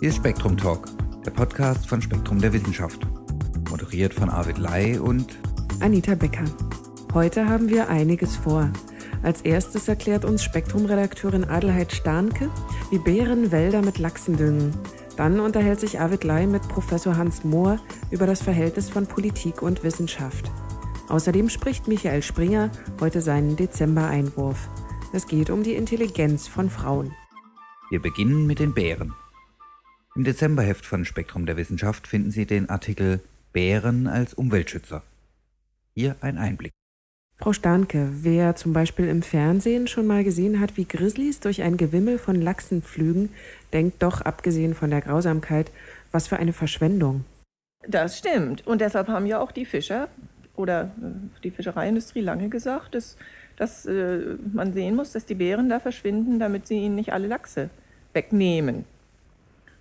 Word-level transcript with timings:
Hier 0.00 0.10
ist 0.10 0.16
Spektrum 0.16 0.56
Talk, 0.56 0.88
der 1.26 1.32
Podcast 1.32 1.88
von 1.88 2.00
Spektrum 2.00 2.40
der 2.40 2.52
Wissenschaft. 2.52 3.06
Moderiert 3.68 4.14
von 4.14 4.30
Arvid 4.30 4.58
Lai 4.58 5.00
und 5.00 5.36
Anita 5.80 6.14
Becker. 6.14 6.44
Heute 7.12 7.48
haben 7.48 7.68
wir 7.68 7.88
einiges 7.88 8.36
vor. 8.36 8.70
Als 9.22 9.42
erstes 9.42 9.88
erklärt 9.88 10.24
uns 10.24 10.44
Spektrum-Redakteurin 10.44 11.44
Adelheid 11.44 11.92
Starnke, 11.92 12.48
wie 12.90 12.98
Bären 12.98 13.50
Wälder 13.50 13.82
mit 13.82 13.98
Lachsen 13.98 14.36
düngen. 14.36 14.72
Dann 15.16 15.40
unterhält 15.40 15.80
sich 15.80 15.98
Arvid 15.98 16.22
Lai 16.22 16.46
mit 16.46 16.62
Professor 16.68 17.16
Hans 17.16 17.42
Mohr 17.42 17.78
über 18.12 18.26
das 18.26 18.40
Verhältnis 18.40 18.88
von 18.88 19.06
Politik 19.06 19.62
und 19.62 19.82
Wissenschaft. 19.82 20.50
Außerdem 21.08 21.48
spricht 21.48 21.88
Michael 21.88 22.22
Springer 22.22 22.70
heute 23.00 23.20
seinen 23.20 23.56
Dezember-Einwurf. 23.56 24.68
Es 25.10 25.26
geht 25.26 25.48
um 25.48 25.62
die 25.62 25.74
Intelligenz 25.74 26.48
von 26.48 26.68
Frauen. 26.68 27.14
Wir 27.88 28.00
beginnen 28.00 28.46
mit 28.46 28.58
den 28.58 28.74
Bären. 28.74 29.14
Im 30.14 30.24
Dezemberheft 30.24 30.84
von 30.84 31.06
Spektrum 31.06 31.46
der 31.46 31.56
Wissenschaft 31.56 32.06
finden 32.06 32.30
Sie 32.30 32.44
den 32.44 32.68
Artikel 32.68 33.20
Bären 33.54 34.06
als 34.06 34.34
Umweltschützer. 34.34 35.02
Hier 35.94 36.16
ein 36.20 36.36
Einblick. 36.36 36.72
Frau 37.38 37.54
Starnke, 37.54 38.10
wer 38.20 38.54
zum 38.56 38.74
Beispiel 38.74 39.08
im 39.08 39.22
Fernsehen 39.22 39.86
schon 39.86 40.06
mal 40.06 40.24
gesehen 40.24 40.60
hat, 40.60 40.76
wie 40.76 40.84
Grizzlies 40.84 41.40
durch 41.40 41.62
ein 41.62 41.78
Gewimmel 41.78 42.18
von 42.18 42.34
Lachsen 42.34 42.82
pflügen, 42.82 43.30
denkt 43.72 44.02
doch, 44.02 44.20
abgesehen 44.20 44.74
von 44.74 44.90
der 44.90 45.00
Grausamkeit, 45.00 45.70
was 46.12 46.28
für 46.28 46.36
eine 46.36 46.52
Verschwendung. 46.52 47.24
Das 47.86 48.18
stimmt. 48.18 48.66
Und 48.66 48.82
deshalb 48.82 49.08
haben 49.08 49.24
ja 49.24 49.40
auch 49.40 49.52
die 49.52 49.64
Fischer 49.64 50.08
oder 50.54 50.90
äh, 51.00 51.40
die 51.44 51.50
Fischereiindustrie 51.50 52.20
lange 52.20 52.50
gesagt, 52.50 52.94
dass, 52.94 53.16
dass 53.58 53.86
äh, 53.86 54.36
man 54.52 54.72
sehen 54.72 54.94
muss, 54.94 55.12
dass 55.12 55.26
die 55.26 55.34
Bären 55.34 55.68
da 55.68 55.80
verschwinden, 55.80 56.38
damit 56.38 56.66
sie 56.66 56.78
ihnen 56.78 56.94
nicht 56.94 57.12
alle 57.12 57.26
Lachse 57.26 57.70
wegnehmen. 58.12 58.84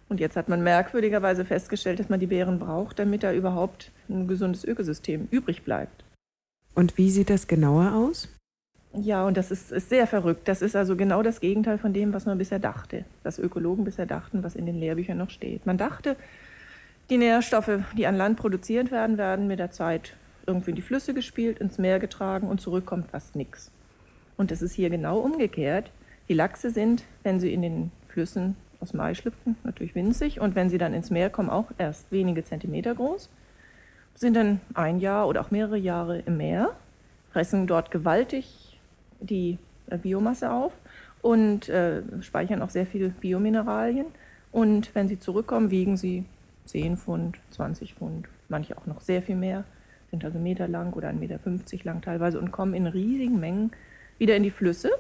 Und 0.10 0.20
jetzt 0.20 0.36
hat 0.36 0.50
man 0.50 0.64
merkwürdigerweise 0.64 1.46
festgestellt, 1.46 2.00
dass 2.00 2.10
man 2.10 2.20
die 2.20 2.28
Bären 2.28 2.60
braucht, 2.60 2.98
damit 2.98 3.24
da 3.24 3.32
überhaupt 3.34 3.92
ein 4.10 4.28
gesundes 4.28 4.64
Ökosystem 4.64 5.28
übrig 5.32 5.64
bleibt. 5.64 6.04
Und 6.74 6.98
wie 6.98 7.12
sieht 7.12 7.30
das 7.30 7.48
genauer 7.48 7.94
aus? 7.94 8.30
Ja, 8.94 9.26
und 9.26 9.38
das 9.38 9.52
ist, 9.52 9.72
ist, 9.72 9.90
sehr 9.90 10.08
verrückt. 10.08 10.48
Das 10.48 10.62
ist 10.62 10.76
also 10.76 10.96
genau 10.96 11.22
das 11.22 11.40
Gegenteil 11.40 11.78
von 11.78 11.94
dem, 11.94 12.14
was 12.14 12.26
man 12.26 12.38
bisher 12.38 12.60
dachte, 12.60 13.06
was 13.24 13.38
Ökologen 13.38 13.84
bisher 13.84 14.06
dachten, 14.06 14.44
was 14.44 14.56
in 14.56 14.66
den 14.66 14.80
Lehrbüchern 14.80 15.18
noch 15.18 15.30
steht. 15.30 15.66
Man 15.66 15.78
dachte, 15.78 16.16
die 17.10 17.18
Nährstoffe, 17.18 17.80
die 17.98 18.08
an 18.08 18.16
Land 18.16 18.38
produziert 18.38 18.92
werden, 18.92 19.18
werden 19.18 19.48
mit 19.48 19.60
der 19.60 19.72
Zeit 19.72 20.16
irgendwie 20.48 20.72
in 20.72 20.76
die 20.76 20.82
Flüsse 20.82 21.14
gespielt, 21.14 21.60
ins 21.60 21.78
Meer 21.78 22.00
getragen 22.00 22.48
und 22.48 22.62
zurückkommt 22.62 23.12
fast 23.12 23.36
nichts. 23.36 23.72
Und 24.38 24.52
es 24.52 24.62
ist 24.62 24.74
hier 24.74 24.90
genau 24.90 25.20
umgekehrt. 25.20 25.92
Die 26.30 26.34
Lachse 26.34 26.72
sind, 26.72 27.04
wenn 27.24 27.40
sie 27.40 27.54
in 27.54 27.62
den 27.62 27.92
Flüssen 28.08 28.56
aus 28.80 28.94
Mai 28.94 29.14
schlüpfen, 29.14 29.58
natürlich 29.64 29.96
winzig 29.96 30.40
und 30.40 30.56
wenn 30.56 30.70
sie 30.70 30.78
dann 30.78 30.94
ins 30.94 31.10
Meer 31.10 31.30
kommen, 31.30 31.50
auch 31.50 31.72
erst 31.78 32.12
wenige 32.12 32.44
Zentimeter 32.44 32.96
groß 32.96 33.30
sind 34.18 34.36
dann 34.36 34.60
ein 34.74 35.00
Jahr 35.00 35.28
oder 35.28 35.42
auch 35.42 35.52
mehrere 35.52 35.78
Jahre 35.78 36.20
im 36.20 36.38
Meer, 36.38 36.76
fressen 37.32 37.68
dort 37.68 37.92
gewaltig 37.92 38.80
die 39.20 39.60
äh, 39.90 39.98
Biomasse 39.98 40.52
auf 40.52 40.74
und 41.22 41.70
äh, 41.70 42.02
speichern 42.22 42.62
auch 42.62 42.72
sehr 42.72 42.88
viel 42.88 43.10
Biomineralien. 43.10 44.08
Und 44.52 44.94
wenn 44.96 45.08
sie 45.08 45.20
zurückkommen, 45.20 45.70
wiegen 45.70 45.98
sie 45.98 46.26
10 46.66 46.98
Pfund, 46.98 47.38
20 47.52 47.94
Pfund, 47.94 48.28
manche 48.50 48.78
auch 48.78 48.88
noch 48.88 49.02
sehr 49.02 49.22
viel 49.22 49.36
mehr, 49.36 49.66
sind 50.12 50.24
also 50.24 50.40
Meter 50.40 50.68
lang 50.68 50.94
oder 50.94 51.10
1,50 51.10 51.14
Meter 51.20 51.40
lang 51.84 52.02
teilweise 52.02 52.40
und 52.40 52.52
kommen 52.52 52.74
in 52.74 52.88
riesigen 52.88 53.40
Mengen 53.40 53.72
wieder 54.18 54.36
in 54.36 54.44
die 54.44 54.52
Flüsse, 54.52 54.92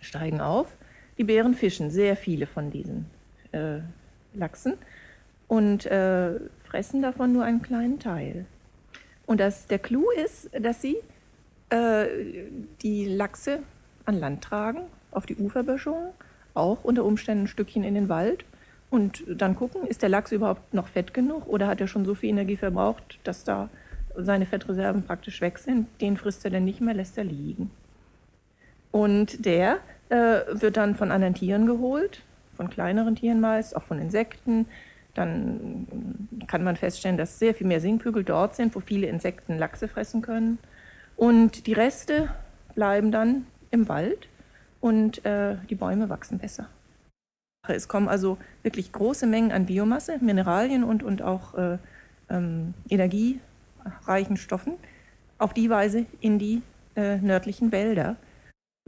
steigen 0.00 0.40
auf. 0.40 0.76
Die 1.18 1.24
Bären 1.24 1.54
fischen 1.54 1.90
sehr 1.90 2.16
viele 2.16 2.46
von 2.46 2.70
diesen 2.70 3.06
äh, 3.52 3.78
Lachsen 4.34 4.74
und 5.48 5.86
äh, 5.86 6.38
fressen 6.64 7.02
davon 7.02 7.32
nur 7.32 7.44
einen 7.44 7.62
kleinen 7.62 7.98
Teil. 7.98 8.44
Und 9.24 9.40
das, 9.40 9.66
der 9.66 9.78
Clou 9.78 10.10
ist, 10.10 10.50
dass 10.60 10.82
sie 10.82 10.96
äh, 11.70 12.06
die 12.82 13.06
Lachse 13.06 13.60
an 14.04 14.20
Land 14.20 14.44
tragen, 14.44 14.82
auf 15.10 15.26
die 15.26 15.36
Uferböschungen, 15.36 16.10
auch 16.54 16.84
unter 16.84 17.04
Umständen 17.04 17.44
ein 17.44 17.48
Stückchen 17.48 17.82
in 17.82 17.94
den 17.94 18.08
Wald 18.08 18.44
und 18.90 19.24
dann 19.28 19.56
gucken, 19.56 19.86
ist 19.86 20.02
der 20.02 20.08
Lachs 20.08 20.32
überhaupt 20.32 20.72
noch 20.74 20.88
fett 20.88 21.12
genug 21.12 21.46
oder 21.48 21.66
hat 21.66 21.80
er 21.80 21.88
schon 21.88 22.04
so 22.04 22.14
viel 22.14 22.30
Energie 22.30 22.56
verbraucht, 22.56 23.18
dass 23.24 23.44
da 23.44 23.68
seine 24.18 24.46
Fettreserven 24.46 25.02
praktisch 25.02 25.40
weg 25.40 25.58
sind. 25.58 25.88
Den 26.00 26.16
frisst 26.16 26.44
er 26.44 26.50
dann 26.50 26.64
nicht 26.64 26.80
mehr, 26.80 26.94
lässt 26.94 27.18
er 27.18 27.24
liegen. 27.24 27.70
Und 28.90 29.44
der 29.44 29.78
äh, 30.08 30.40
wird 30.50 30.76
dann 30.76 30.94
von 30.94 31.10
anderen 31.10 31.34
Tieren 31.34 31.66
geholt, 31.66 32.22
von 32.56 32.70
kleineren 32.70 33.16
Tieren 33.16 33.40
meist, 33.40 33.76
auch 33.76 33.82
von 33.82 33.98
Insekten, 33.98 34.66
dann 35.16 35.86
kann 36.46 36.62
man 36.62 36.76
feststellen, 36.76 37.16
dass 37.16 37.38
sehr 37.38 37.54
viel 37.54 37.66
mehr 37.66 37.80
Singvögel 37.80 38.22
dort 38.22 38.54
sind, 38.54 38.74
wo 38.74 38.80
viele 38.80 39.06
Insekten 39.06 39.58
Lachse 39.58 39.88
fressen 39.88 40.22
können. 40.22 40.58
Und 41.16 41.66
die 41.66 41.72
Reste 41.72 42.28
bleiben 42.74 43.10
dann 43.10 43.46
im 43.70 43.88
Wald 43.88 44.28
und 44.80 45.24
äh, 45.24 45.56
die 45.70 45.74
Bäume 45.74 46.08
wachsen 46.08 46.38
besser. 46.38 46.68
Es 47.66 47.88
kommen 47.88 48.08
also 48.08 48.38
wirklich 48.62 48.92
große 48.92 49.26
Mengen 49.26 49.52
an 49.52 49.66
Biomasse, 49.66 50.18
Mineralien 50.20 50.84
und, 50.84 51.02
und 51.02 51.22
auch 51.22 51.54
äh, 51.54 51.78
ähm, 52.30 52.74
energiereichen 53.86 54.36
Stoffen 54.36 54.74
auf 55.38 55.52
die 55.52 55.70
Weise 55.70 56.06
in 56.20 56.38
die 56.38 56.62
äh, 56.94 57.16
nördlichen 57.18 57.72
Wälder. 57.72 58.16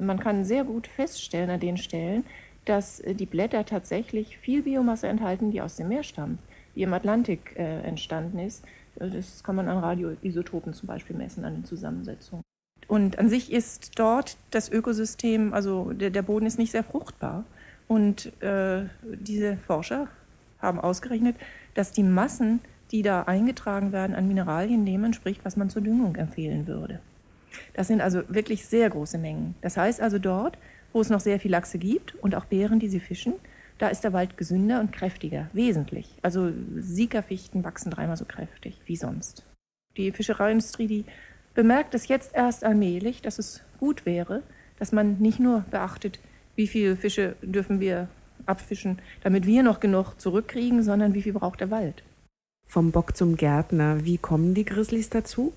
Man 0.00 0.18
kann 0.18 0.44
sehr 0.44 0.64
gut 0.64 0.86
feststellen 0.86 1.50
an 1.50 1.60
den 1.60 1.76
Stellen, 1.76 2.24
dass 2.64 3.00
äh, 3.00 3.14
die 3.14 3.26
Blätter 3.26 3.64
tatsächlich 3.64 4.38
viel 4.38 4.62
Biomasse 4.62 5.08
enthalten, 5.08 5.50
die 5.50 5.60
aus 5.60 5.76
dem 5.76 5.88
Meer 5.88 6.02
stammt, 6.02 6.40
die 6.74 6.82
im 6.82 6.94
Atlantik 6.94 7.54
äh, 7.56 7.80
entstanden 7.82 8.38
ist. 8.38 8.64
Das 8.94 9.44
kann 9.44 9.56
man 9.56 9.68
an 9.68 9.78
Radioisotopen 9.78 10.72
zum 10.72 10.88
Beispiel 10.88 11.16
messen, 11.16 11.44
an 11.44 11.54
den 11.54 11.64
Zusammensetzungen. 11.64 12.42
Und 12.88 13.18
an 13.18 13.28
sich 13.28 13.52
ist 13.52 13.98
dort 13.98 14.38
das 14.50 14.70
Ökosystem, 14.70 15.52
also 15.52 15.92
der, 15.92 16.10
der 16.10 16.22
Boden 16.22 16.46
ist 16.46 16.58
nicht 16.58 16.72
sehr 16.72 16.84
fruchtbar. 16.84 17.44
Und 17.86 18.32
äh, 18.42 18.86
diese 19.02 19.56
Forscher 19.56 20.08
haben 20.60 20.80
ausgerechnet, 20.80 21.36
dass 21.74 21.92
die 21.92 22.02
Massen, 22.02 22.60
die 22.90 23.02
da 23.02 23.22
eingetragen 23.22 23.92
werden 23.92 24.16
an 24.16 24.28
Mineralien, 24.28 24.86
dem 24.86 25.04
entspricht, 25.04 25.44
was 25.44 25.56
man 25.56 25.70
zur 25.70 25.82
Düngung 25.82 26.16
empfehlen 26.16 26.66
würde. 26.66 27.00
Das 27.74 27.88
sind 27.88 28.00
also 28.00 28.22
wirklich 28.28 28.66
sehr 28.66 28.88
große 28.90 29.18
Mengen. 29.18 29.54
Das 29.60 29.76
heißt 29.76 30.00
also 30.00 30.18
dort 30.18 30.58
wo 30.92 31.00
es 31.00 31.10
noch 31.10 31.20
sehr 31.20 31.38
viel 31.38 31.50
Lachse 31.50 31.78
gibt 31.78 32.14
und 32.16 32.34
auch 32.34 32.46
Bären, 32.46 32.80
die 32.80 32.88
sie 32.88 33.00
fischen, 33.00 33.34
da 33.78 33.88
ist 33.88 34.02
der 34.02 34.12
Wald 34.12 34.36
gesünder 34.36 34.80
und 34.80 34.92
kräftiger, 34.92 35.48
wesentlich. 35.52 36.08
Also 36.22 36.50
Siegerfichten 36.76 37.62
wachsen 37.64 37.90
dreimal 37.90 38.16
so 38.16 38.24
kräftig 38.24 38.80
wie 38.86 38.96
sonst. 38.96 39.44
Die 39.96 40.10
Fischereiindustrie, 40.10 40.86
die 40.86 41.04
bemerkt 41.54 41.94
es 41.94 42.08
jetzt 42.08 42.34
erst 42.34 42.64
allmählich, 42.64 43.22
dass 43.22 43.38
es 43.38 43.62
gut 43.78 44.06
wäre, 44.06 44.42
dass 44.78 44.92
man 44.92 45.18
nicht 45.18 45.38
nur 45.38 45.64
beachtet, 45.70 46.18
wie 46.56 46.66
viele 46.66 46.96
Fische 46.96 47.36
dürfen 47.42 47.80
wir 47.80 48.08
abfischen, 48.46 48.98
damit 49.22 49.46
wir 49.46 49.62
noch 49.62 49.80
genug 49.80 50.14
zurückkriegen, 50.18 50.82
sondern 50.82 51.14
wie 51.14 51.22
viel 51.22 51.32
braucht 51.32 51.60
der 51.60 51.70
Wald. 51.70 52.02
Vom 52.68 52.92
Bock 52.92 53.16
zum 53.16 53.36
Gärtner, 53.36 54.04
wie 54.04 54.18
kommen 54.18 54.54
die 54.54 54.66
Grizzlies 54.66 55.08
dazu? 55.08 55.54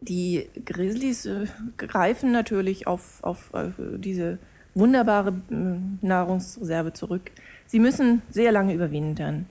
Die 0.00 0.48
Grizzlies 0.64 1.26
äh, 1.26 1.46
greifen 1.76 2.32
natürlich 2.32 2.88
auf, 2.88 3.22
auf, 3.22 3.54
auf 3.54 3.74
diese 3.78 4.38
wunderbare 4.74 5.30
äh, 5.50 6.04
Nahrungsreserve 6.04 6.92
zurück. 6.92 7.30
Sie 7.66 7.78
müssen 7.78 8.22
sehr 8.30 8.50
lange 8.50 8.74
überwintern, 8.74 9.46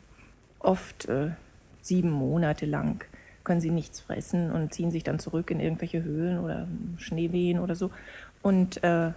oft 0.60 1.06
äh, 1.06 1.32
sieben 1.82 2.12
Monate 2.12 2.66
lang 2.66 3.06
können 3.44 3.62
sie 3.62 3.72
nichts 3.72 4.02
fressen 4.02 4.52
und 4.52 4.74
ziehen 4.74 4.92
sich 4.92 5.04
dann 5.04 5.20
zurück 5.20 5.50
in 5.52 5.60
irgendwelche 5.60 6.04
Höhlen 6.04 6.40
oder 6.40 6.68
Schneewehen 6.98 7.60
oder 7.60 7.76
so 7.76 7.90
und 8.42 8.84
äh, 8.84 9.12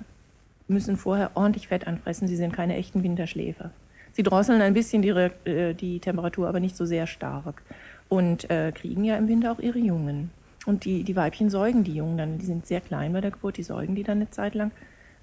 müssen 0.67 0.97
vorher 0.97 1.33
ordentlich 1.35 1.69
Fett 1.69 1.87
anfressen. 1.87 2.29
Sie 2.29 2.37
sind 2.37 2.53
keine 2.53 2.77
echten 2.77 3.03
Winterschläfer. 3.03 3.71
Sie 4.15 4.23
drosseln 4.23 4.63
ein 4.63 4.75
bisschen 4.75 5.03
die, 5.03 5.09
äh, 5.11 5.75
die 5.75 5.99
Temperatur, 6.01 6.49
aber 6.49 6.61
nicht 6.61 6.77
so 6.77 6.87
sehr 6.87 7.07
stark 7.07 7.63
und 8.09 8.49
äh, 8.49 8.73
kriegen 8.73 9.05
ja 9.05 9.17
im 9.17 9.29
Winter 9.29 9.53
auch 9.53 9.59
ihre 9.59 9.79
Jungen. 9.79 10.31
Und 10.67 10.85
die, 10.85 11.03
die 11.03 11.17
Weibchen 11.17 11.51
säugen 11.51 11.85
die 11.85 11.95
Jungen 11.95 12.17
dann, 12.17 12.39
die 12.39 12.47
sind 12.47 12.67
sehr 12.67 12.81
klein 12.81 13.13
bei 13.13 13.21
der 13.21 13.33
Geburt, 13.33 13.57
die 13.57 13.63
säugen 13.63 13.95
die 13.95 14.05
dann 14.05 14.19
eine 14.19 14.31
Zeit 14.31 14.55
lang, 14.55 14.71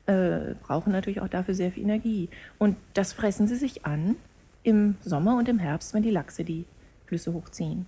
äh, 0.05 0.55
brauchen 0.61 0.91
natürlich 0.91 1.21
auch 1.21 1.29
dafür 1.29 1.55
sehr 1.55 1.71
viel 1.71 1.83
Energie. 1.83 2.29
Und 2.59 2.75
das 2.93 3.13
fressen 3.13 3.47
sie 3.47 3.55
sich 3.55 3.85
an 3.85 4.17
im 4.63 4.95
Sommer 5.01 5.37
und 5.37 5.47
im 5.49 5.57
Herbst, 5.57 5.93
wenn 5.93 6.03
die 6.03 6.11
Lachse 6.11 6.43
die 6.43 6.65
Flüsse 7.05 7.33
hochziehen. 7.33 7.87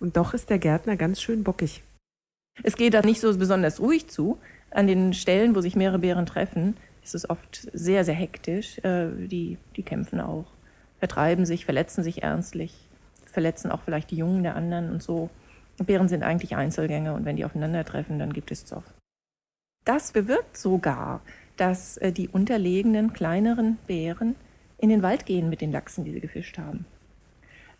Und 0.00 0.16
doch 0.16 0.32
ist 0.32 0.48
der 0.48 0.58
Gärtner 0.58 0.96
ganz 0.96 1.20
schön 1.20 1.44
bockig. 1.44 1.82
Es 2.62 2.76
geht 2.76 2.94
da 2.94 3.02
nicht 3.02 3.20
so 3.20 3.36
besonders 3.36 3.80
ruhig 3.80 4.08
zu. 4.08 4.38
An 4.70 4.86
den 4.86 5.12
Stellen, 5.12 5.54
wo 5.54 5.60
sich 5.60 5.76
mehrere 5.76 5.98
Bären 5.98 6.24
treffen, 6.24 6.76
ist 7.02 7.14
es 7.14 7.28
oft 7.28 7.68
sehr, 7.72 8.04
sehr 8.04 8.14
hektisch. 8.14 8.78
Äh, 8.78 9.08
die, 9.26 9.58
die 9.76 9.82
kämpfen 9.82 10.20
auch, 10.20 10.46
vertreiben 10.98 11.44
sich, 11.44 11.64
verletzen 11.64 12.02
sich 12.02 12.22
ernstlich, 12.22 12.74
verletzen 13.26 13.70
auch 13.70 13.82
vielleicht 13.82 14.10
die 14.10 14.16
Jungen 14.16 14.42
der 14.42 14.56
anderen 14.56 14.90
und 14.90 15.02
so. 15.02 15.30
Bären 15.78 16.08
sind 16.08 16.22
eigentlich 16.22 16.54
Einzelgänger 16.54 17.14
und 17.14 17.24
wenn 17.24 17.36
die 17.36 17.44
aufeinandertreffen, 17.44 18.18
dann 18.18 18.32
gibt 18.32 18.52
es 18.52 18.64
Zoff. 18.64 18.84
Das 19.84 20.12
bewirkt 20.12 20.56
sogar, 20.56 21.22
dass 21.56 21.96
äh, 21.96 22.12
die 22.12 22.28
unterlegenen 22.28 23.12
kleineren 23.12 23.78
Bären 23.86 24.36
in 24.78 24.90
den 24.90 25.02
Wald 25.02 25.26
gehen 25.26 25.48
mit 25.48 25.60
den 25.60 25.72
Lachsen, 25.72 26.04
die 26.04 26.12
sie 26.12 26.20
gefischt 26.20 26.58
haben. 26.58 26.84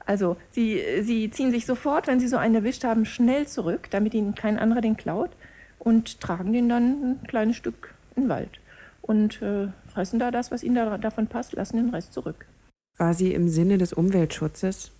Also 0.04 0.36
sie, 0.50 0.82
sie 1.02 1.30
ziehen 1.30 1.52
sich 1.52 1.64
sofort, 1.64 2.08
wenn 2.08 2.18
sie 2.18 2.26
so 2.26 2.36
einen 2.36 2.56
erwischt 2.56 2.82
haben, 2.82 3.04
schnell 3.04 3.46
zurück, 3.46 3.88
damit 3.90 4.14
ihnen 4.14 4.34
kein 4.34 4.58
anderer 4.58 4.80
den 4.80 4.96
klaut 4.96 5.30
und 5.78 6.20
tragen 6.20 6.52
den 6.52 6.68
dann 6.68 6.84
ein 6.84 7.26
kleines 7.28 7.56
Stück 7.56 7.94
in 8.16 8.24
den 8.24 8.28
Wald 8.28 8.58
und 9.02 9.42
äh, 9.42 9.68
fressen 9.84 10.18
da 10.18 10.30
das, 10.30 10.50
was 10.50 10.62
ihnen 10.62 10.76
da, 10.76 10.96
davon 10.96 11.26
passt, 11.26 11.52
lassen 11.52 11.76
den 11.76 11.90
Rest 11.90 12.12
zurück. 12.12 12.46
Quasi 12.96 13.32
im 13.32 13.48
Sinne 13.48 13.78
des 13.78 13.92
Umweltschutzes. 13.92 14.92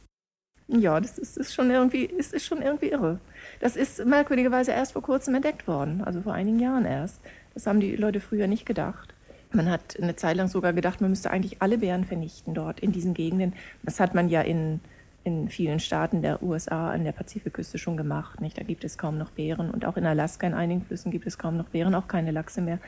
Ja, 0.69 1.01
das 1.01 1.19
ist, 1.19 1.37
ist, 1.37 1.55
schon 1.55 1.71
irgendwie, 1.71 2.05
ist, 2.05 2.33
ist 2.33 2.47
schon 2.47 2.63
irgendwie 2.63 2.89
irre. 2.89 3.19
Das 3.61 3.77
ist 3.77 4.05
merkwürdigerweise 4.05 4.73
erst 4.73 4.93
vor 4.93 5.03
kurzem 5.03 5.35
entdeckt 5.35 5.67
worden, 5.67 6.03
also 6.03 6.23
vor 6.23 6.33
einigen 6.35 6.59
Jahren 6.59 6.85
erst. 6.85 7.21
Das 7.55 7.67
haben 7.67 7.81
die 7.81 7.97
Leute 7.97 8.21
früher 8.21 8.47
nicht 8.47 8.65
gedacht. 8.65 9.15
Man 9.53 9.71
hat 9.71 10.01
eine 10.01 10.17
Zeit 10.17 10.37
lang 10.37 10.49
sogar 10.49 10.73
gedacht, 10.73 11.03
man 11.03 11.11
müsste 11.11 11.31
eigentlich 11.31 11.61
alle 11.61 11.79
Bären 11.79 12.05
vernichten 12.05 12.55
dort 12.55 12.81
in 12.81 12.91
diesen 12.91 13.13
Gegenden. 13.13 13.53
Das 13.83 14.01
hat 14.01 14.15
man 14.15 14.31
ja 14.31 14.41
in, 14.41 14.81
in 15.25 15.51
vielen 15.51 15.79
Staaten 15.79 16.23
der 16.23 16.43
USA 16.43 16.91
an 16.91 17.05
der 17.05 17.13
Pazifikküste 17.13 17.77
schon 17.77 17.99
gemacht. 17.99 18.41
Nicht? 18.41 18.57
Da 18.57 18.63
gibt 18.63 18.83
es 18.83 18.97
kaum 18.97 19.19
noch 19.19 19.31
Bären 19.31 19.71
und 19.71 19.85
auch 19.85 19.99
in 19.99 20.07
Alaska 20.07 20.47
in 20.47 20.55
einigen 20.55 20.83
Flüssen 20.83 21.11
gibt 21.11 21.27
es 21.27 21.37
kaum 21.37 21.59
noch 21.59 21.69
Bären, 21.69 21.95
auch 21.95 22.09
keine 22.09 22.31
Lachse 22.31 22.63
mehr. 22.63 22.79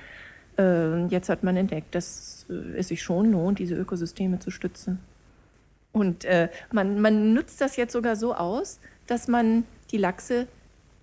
Äh, 0.59 1.07
jetzt 1.07 1.29
hat 1.29 1.43
man 1.43 1.57
entdeckt, 1.57 1.95
dass 1.95 2.47
äh, 2.49 2.79
es 2.79 2.89
sich 2.89 3.03
schon 3.03 3.33
lohnt, 3.33 3.59
diese 3.59 3.75
Ökosysteme 3.75 4.39
zu 4.39 4.51
stützen. 4.51 5.01
Und 5.93 6.25
äh, 6.25 6.49
man, 6.73 7.01
man 7.01 7.35
nutzt 7.35 7.61
das 7.61 7.77
jetzt 7.77 7.93
sogar 7.93 8.17
so 8.17 8.35
aus, 8.35 8.81
dass 9.07 9.29
man 9.29 9.65
die 9.91 9.99
Lachse 9.99 10.49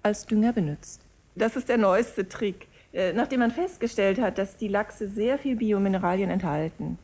als 0.03 0.25
Dünger 0.25 0.53
benutzt. 0.53 1.01
Das 1.36 1.56
ist 1.56 1.69
der 1.69 1.77
neueste 1.77 2.27
Trick. 2.27 2.68
Äh, 2.94 3.13
nachdem 3.13 3.39
man 3.39 3.51
festgestellt 3.51 4.19
hat, 4.19 4.38
dass 4.38 4.57
die 4.57 4.68
Lachse 4.68 5.07
sehr 5.07 5.38
viel 5.38 5.56
Biomineralien 5.56 6.30
enthalten, 6.30 6.98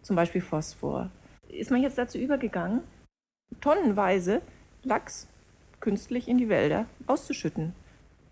zum 0.00 0.16
Beispiel 0.16 0.40
Phosphor, 0.40 1.10
ist 1.48 1.70
man 1.70 1.82
jetzt 1.82 1.98
dazu 1.98 2.18
übergegangen, 2.18 2.80
tonnenweise 3.60 4.40
Lachs 4.82 5.28
künstlich 5.80 6.28
in 6.28 6.38
die 6.38 6.48
Wälder 6.48 6.86
auszuschütten. 7.06 7.74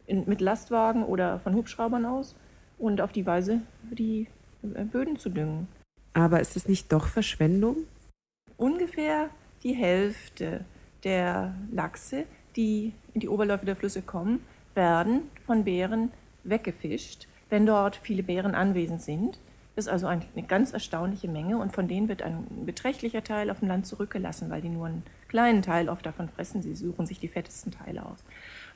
In, 0.06 0.24
mit 0.26 0.40
Lastwagen 0.40 1.04
oder 1.04 1.38
von 1.38 1.54
Hubschraubern 1.54 2.06
aus 2.06 2.34
und 2.82 3.00
auf 3.00 3.12
die 3.12 3.24
Weise 3.24 3.60
die 3.90 4.26
äh, 4.74 4.84
Böden 4.84 5.16
zu 5.16 5.30
düngen. 5.30 5.68
Aber 6.14 6.40
ist 6.40 6.56
es 6.56 6.68
nicht 6.68 6.92
doch 6.92 7.06
Verschwendung? 7.06 7.76
Ungefähr 8.56 9.30
die 9.62 9.72
Hälfte 9.72 10.64
der 11.04 11.54
Lachse, 11.70 12.24
die 12.56 12.92
in 13.14 13.20
die 13.20 13.28
Oberläufe 13.28 13.64
der 13.64 13.76
Flüsse 13.76 14.02
kommen, 14.02 14.40
werden 14.74 15.22
von 15.46 15.64
Bären 15.64 16.10
weggefischt, 16.44 17.28
wenn 17.50 17.66
dort 17.66 17.96
viele 17.96 18.22
Bären 18.22 18.54
anwesend 18.54 19.00
sind. 19.00 19.38
Das 19.76 19.86
ist 19.86 19.92
also 19.92 20.06
eine 20.06 20.26
ganz 20.48 20.72
erstaunliche 20.72 21.28
Menge 21.28 21.56
und 21.58 21.72
von 21.72 21.88
denen 21.88 22.08
wird 22.08 22.20
ein 22.20 22.46
beträchtlicher 22.66 23.24
Teil 23.24 23.48
auf 23.50 23.60
dem 23.60 23.68
Land 23.68 23.86
zurückgelassen, 23.86 24.50
weil 24.50 24.60
die 24.60 24.68
nur 24.68 24.86
einen 24.86 25.02
kleinen 25.28 25.62
Teil 25.62 25.88
oft 25.88 26.04
davon 26.04 26.28
fressen. 26.28 26.62
Sie 26.62 26.74
suchen 26.74 27.06
sich 27.06 27.20
die 27.20 27.28
fettesten 27.28 27.72
Teile 27.72 28.04
aus. 28.04 28.18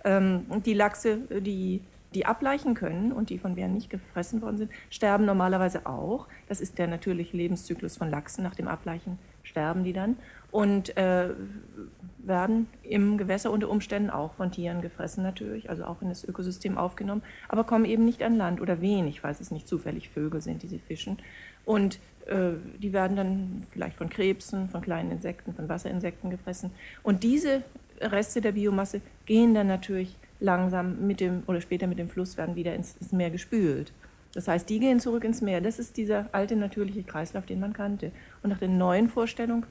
Ähm, 0.04 0.46
die 0.64 0.72
Lachse, 0.72 1.18
die, 1.40 1.82
die 2.16 2.24
ableichen 2.24 2.72
können 2.72 3.12
und 3.12 3.28
die 3.28 3.38
von 3.38 3.56
Bären 3.56 3.74
nicht 3.74 3.90
gefressen 3.90 4.40
worden 4.40 4.56
sind, 4.56 4.70
sterben 4.88 5.26
normalerweise 5.26 5.84
auch. 5.84 6.26
Das 6.48 6.62
ist 6.62 6.78
der 6.78 6.86
natürliche 6.86 7.36
Lebenszyklus 7.36 7.98
von 7.98 8.10
Lachsen. 8.10 8.42
Nach 8.42 8.54
dem 8.54 8.68
Ableichen 8.68 9.18
sterben 9.42 9.84
die 9.84 9.92
dann 9.92 10.16
und 10.50 10.96
äh, 10.96 11.28
werden 12.16 12.68
im 12.82 13.18
Gewässer 13.18 13.50
unter 13.50 13.68
Umständen 13.68 14.08
auch 14.08 14.32
von 14.32 14.50
Tieren 14.50 14.80
gefressen 14.80 15.22
natürlich, 15.22 15.68
also 15.68 15.84
auch 15.84 16.00
in 16.00 16.08
das 16.08 16.24
Ökosystem 16.24 16.78
aufgenommen, 16.78 17.22
aber 17.48 17.64
kommen 17.64 17.84
eben 17.84 18.06
nicht 18.06 18.22
an 18.22 18.38
Land 18.38 18.62
oder 18.62 18.80
wenig, 18.80 19.22
weil 19.22 19.32
es 19.32 19.50
nicht 19.50 19.68
zufällig 19.68 20.08
Vögel 20.08 20.40
sind, 20.40 20.62
die 20.62 20.68
sie 20.68 20.78
fischen. 20.78 21.18
Und 21.66 21.98
äh, 22.24 22.52
die 22.78 22.94
werden 22.94 23.14
dann 23.14 23.66
vielleicht 23.70 23.98
von 23.98 24.08
Krebsen, 24.08 24.70
von 24.70 24.80
kleinen 24.80 25.10
Insekten, 25.10 25.52
von 25.52 25.68
Wasserinsekten 25.68 26.30
gefressen. 26.30 26.70
Und 27.02 27.24
diese 27.24 27.62
Reste 28.00 28.40
der 28.40 28.52
Biomasse 28.52 29.02
gehen 29.26 29.52
dann 29.52 29.66
natürlich 29.66 30.16
langsam 30.40 31.06
mit 31.06 31.20
dem 31.20 31.42
oder 31.46 31.60
später 31.60 31.86
mit 31.86 31.98
dem 31.98 32.08
Fluss 32.08 32.36
werden 32.36 32.56
wieder 32.56 32.74
ins, 32.74 32.96
ins 32.96 33.12
Meer 33.12 33.30
gespült. 33.30 33.92
Das 34.34 34.48
heißt, 34.48 34.68
die 34.68 34.80
gehen 34.80 35.00
zurück 35.00 35.24
ins 35.24 35.40
Meer. 35.40 35.60
Das 35.60 35.78
ist 35.78 35.96
dieser 35.96 36.28
alte 36.32 36.56
natürliche 36.56 37.02
Kreislauf, 37.02 37.46
den 37.46 37.60
man 37.60 37.72
kannte. 37.72 38.12
Und 38.42 38.50
nach 38.50 38.58
der 38.58 38.68
neuen 38.68 39.08
Vorstellung 39.08 39.64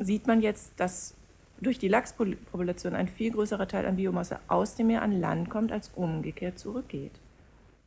sieht 0.00 0.26
man 0.26 0.40
jetzt, 0.40 0.72
dass 0.76 1.14
durch 1.60 1.78
die 1.78 1.88
Lachspopulation 1.88 2.94
ein 2.94 3.08
viel 3.08 3.30
größerer 3.32 3.68
Teil 3.68 3.86
an 3.86 3.96
Biomasse 3.96 4.40
aus 4.48 4.74
dem 4.74 4.88
Meer 4.88 5.02
an 5.02 5.12
Land 5.12 5.50
kommt, 5.50 5.72
als 5.72 5.90
umgekehrt 5.94 6.58
zurückgeht. 6.58 7.12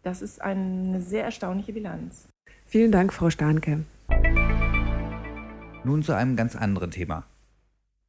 Das 0.03 0.21
ist 0.21 0.41
eine 0.41 1.01
sehr 1.01 1.25
erstaunliche 1.25 1.73
Bilanz. 1.73 2.29
Vielen 2.65 2.91
Dank, 2.91 3.11
Frau 3.13 3.29
Starnke. 3.29 3.83
Nun 5.83 6.03
zu 6.03 6.13
einem 6.13 6.35
ganz 6.35 6.55
anderen 6.55 6.91
Thema. 6.91 7.25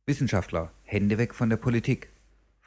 Wissenschaftler, 0.06 0.70
Hände 0.84 1.18
weg 1.18 1.34
von 1.34 1.50
der 1.50 1.56
Politik, 1.56 2.08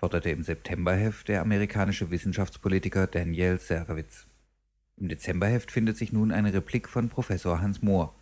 forderte 0.03 0.31
im 0.31 0.43
Septemberheft 0.43 1.29
der 1.29 1.39
amerikanische 1.39 2.11
Wissenschaftspolitiker 2.11 3.07
Daniel 3.07 3.57
Serowitz. 3.57 4.27
Im 4.97 5.07
Dezemberheft 5.07 5.71
findet 5.71 5.95
sich 5.95 6.11
nun 6.11 6.33
eine 6.33 6.53
Replik 6.53 6.89
von 6.89 7.07
Professor 7.07 7.61
Hans 7.61 7.81
Mohr, 7.81 8.13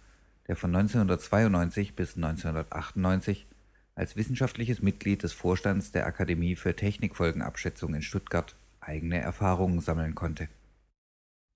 der 0.48 0.56
von 0.56 0.76
1992 0.76 1.96
bis 1.96 2.16
1998 2.18 3.48
als 3.96 4.16
wissenschaftliches 4.16 4.84
Mitglied 4.84 5.24
des 5.24 5.34
Vorstands 5.34 5.92
der 5.92 6.06
Akademie 6.06 6.56
für 6.56 6.76
Technikfolgenabschätzung 6.76 7.96
in 7.96 8.04
Stuttgart 8.04 8.56
eigene 8.80 9.18
Erfahrungen 9.18 9.80
sammeln 9.80 10.14
konnte. 10.14 10.50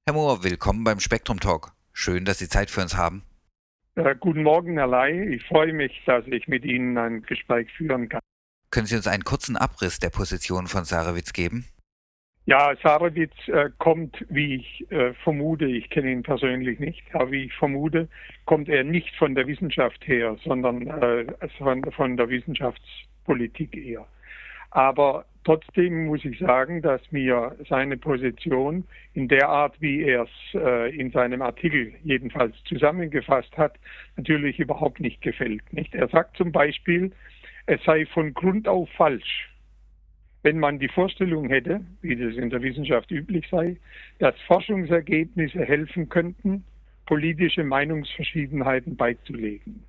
Herr 0.08 0.16
Mohr, 0.16 0.44
willkommen 0.44 0.84
beim 0.84 1.00
Spektrum 1.00 1.40
Talk. 1.40 1.74
Schön, 1.94 2.26
dass 2.26 2.40
Sie 2.40 2.50
Zeit 2.50 2.72
für 2.72 2.82
uns 2.82 2.98
haben. 2.98 3.22
Äh, 3.94 4.16
guten 4.20 4.42
Morgen, 4.42 4.80
Herr 4.80 4.88
Ley. 4.88 5.36
Ich 5.36 5.46
freue 5.46 5.72
mich, 5.72 6.02
dass 6.08 6.26
ich 6.26 6.48
mit 6.48 6.66
Ihnen 6.66 6.98
ein 6.98 7.22
Gespräch 7.22 7.72
führen 7.78 8.10
kann. 8.10 8.22
Können 8.76 8.88
Sie 8.88 8.98
uns 8.98 9.08
einen 9.08 9.24
kurzen 9.24 9.56
Abriss 9.56 10.00
der 10.00 10.10
Position 10.10 10.68
von 10.68 10.84
Sarewitz 10.84 11.32
geben? 11.32 11.64
Ja, 12.46 12.76
Sarewitz 12.84 13.32
äh, 13.48 13.70
kommt, 13.78 14.26
wie 14.28 14.56
ich 14.56 14.92
äh, 14.92 15.14
vermute, 15.24 15.64
ich 15.64 15.90
kenne 15.90 16.12
ihn 16.12 16.24
persönlich 16.24 16.78
nicht, 16.80 17.02
aber 17.14 17.32
wie 17.32 17.46
ich 17.46 17.54
vermute, 17.54 18.10
kommt 18.44 18.68
er 18.68 18.84
nicht 18.84 19.16
von 19.16 19.34
der 19.34 19.48
Wissenschaft 19.48 20.06
her, 20.06 20.36
sondern 20.44 20.88
äh, 20.88 21.26
von, 21.58 21.90
von 21.94 22.18
der 22.18 22.28
Wissenschaftspolitik 22.28 23.78
eher. 23.78 24.06
Aber 24.72 25.24
trotzdem 25.46 26.08
muss 26.08 26.26
ich 26.26 26.38
sagen, 26.40 26.82
dass 26.82 27.00
mir 27.12 27.56
seine 27.70 27.96
Position 27.96 28.84
in 29.14 29.30
der 29.30 29.48
Art, 29.48 29.80
wie 29.80 30.04
er 30.04 30.24
es 30.24 30.54
äh, 30.54 30.94
in 30.94 31.12
seinem 31.12 31.42
Artikel 31.42 31.94
jedenfalls 32.04 32.54
zusammengefasst 32.66 33.56
hat, 33.56 33.80
natürlich 34.18 34.60
überhaupt 34.60 35.00
nicht 35.00 35.22
gefällt. 35.22 35.62
Nicht? 35.72 35.96
Er 35.96 36.10
sagt 36.10 36.36
zum 36.36 36.52
Beispiel, 36.52 37.14
es 37.68 37.84
sei 37.84 38.06
von 38.06 38.34
Grund 38.34 38.68
auf 38.68 38.90
falsch, 38.92 39.50
wenn 40.44 40.60
man 40.60 40.80
die 40.80 40.88
Vorstellung 40.88 41.50
hätte, 41.50 41.82
wie 42.02 42.16
das 42.16 42.36
in 42.36 42.50
der 42.50 42.62
Wissenschaft 42.62 43.10
üblich 43.12 43.48
sei, 43.50 43.78
dass 44.20 44.40
Forschungsergebnisse 44.42 45.66
helfen 45.66 46.10
könnten, 46.10 46.64
politische 47.06 47.64
Meinungsverschiedenheiten 47.64 48.96
beizulegen. 48.96 49.84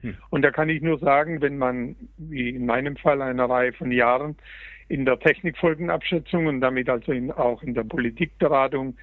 Hm. 0.00 0.16
Und 0.30 0.42
da 0.42 0.50
kann 0.50 0.68
ich 0.68 0.80
nur 0.82 0.98
sagen, 0.98 1.40
wenn 1.40 1.58
man, 1.58 1.96
wie 2.16 2.50
in 2.50 2.66
meinem 2.66 2.96
Fall, 2.96 3.20
eine 3.20 3.48
Reihe 3.48 3.72
von 3.72 3.90
Jahren 3.92 4.36
in 4.88 5.04
der 5.04 5.18
Technikfolgenabschätzung 5.18 6.46
und 6.46 6.60
damit 6.60 6.88
also 6.88 7.12
in, 7.12 7.30
auch 7.30 7.62
in 7.62 7.74
der 7.74 7.84
Politikberatung 7.84 8.96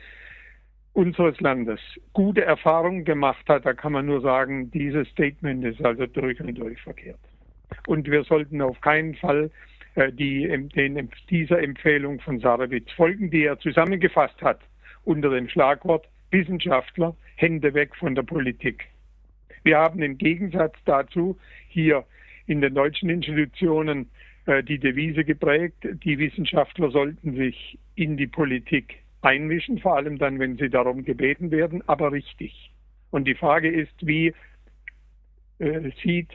unseres 0.93 1.39
Landes 1.41 1.79
gute 2.13 2.43
Erfahrungen 2.43 3.03
gemacht 3.03 3.47
hat, 3.49 3.65
da 3.65 3.73
kann 3.73 3.91
man 3.91 4.05
nur 4.05 4.21
sagen, 4.21 4.71
dieses 4.71 5.07
Statement 5.09 5.63
ist 5.65 5.83
also 5.83 6.07
durch 6.07 6.39
und 6.39 6.55
durch 6.55 6.81
verkehrt. 6.81 7.19
Und 7.87 8.09
wir 8.09 8.23
sollten 8.23 8.61
auf 8.61 8.79
keinen 8.81 9.15
Fall 9.15 9.51
äh, 9.95 10.11
die 10.11 10.47
den, 10.75 11.09
dieser 11.29 11.61
Empfehlung 11.61 12.19
von 12.19 12.39
Sarewitz 12.39 12.91
folgen, 12.91 13.31
die 13.31 13.43
er 13.43 13.59
zusammengefasst 13.59 14.41
hat 14.41 14.59
unter 15.03 15.29
dem 15.29 15.47
Schlagwort 15.47 16.07
Wissenschaftler, 16.31 17.15
Hände 17.35 17.73
weg 17.73 17.95
von 17.95 18.15
der 18.15 18.23
Politik. 18.23 18.85
Wir 19.63 19.77
haben 19.77 20.01
im 20.01 20.17
Gegensatz 20.17 20.75
dazu 20.85 21.37
hier 21.69 22.05
in 22.45 22.61
den 22.61 22.75
deutschen 22.75 23.09
Institutionen 23.09 24.09
äh, 24.45 24.63
die 24.63 24.79
Devise 24.79 25.23
geprägt, 25.23 25.87
die 26.03 26.19
Wissenschaftler 26.19 26.91
sollten 26.91 27.35
sich 27.35 27.79
in 27.95 28.17
die 28.17 28.27
Politik 28.27 28.97
einmischen, 29.21 29.79
vor 29.79 29.95
allem 29.95 30.17
dann, 30.17 30.39
wenn 30.39 30.57
sie 30.57 30.69
darum 30.69 31.03
gebeten 31.03 31.51
werden, 31.51 31.81
aber 31.87 32.11
richtig. 32.11 32.71
Und 33.11 33.25
die 33.25 33.33
Frage 33.33 33.69
ist, 33.69 33.93
wie 34.05 34.33
äh, 35.59 35.91
sieht 36.03 36.29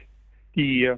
die 0.56 0.92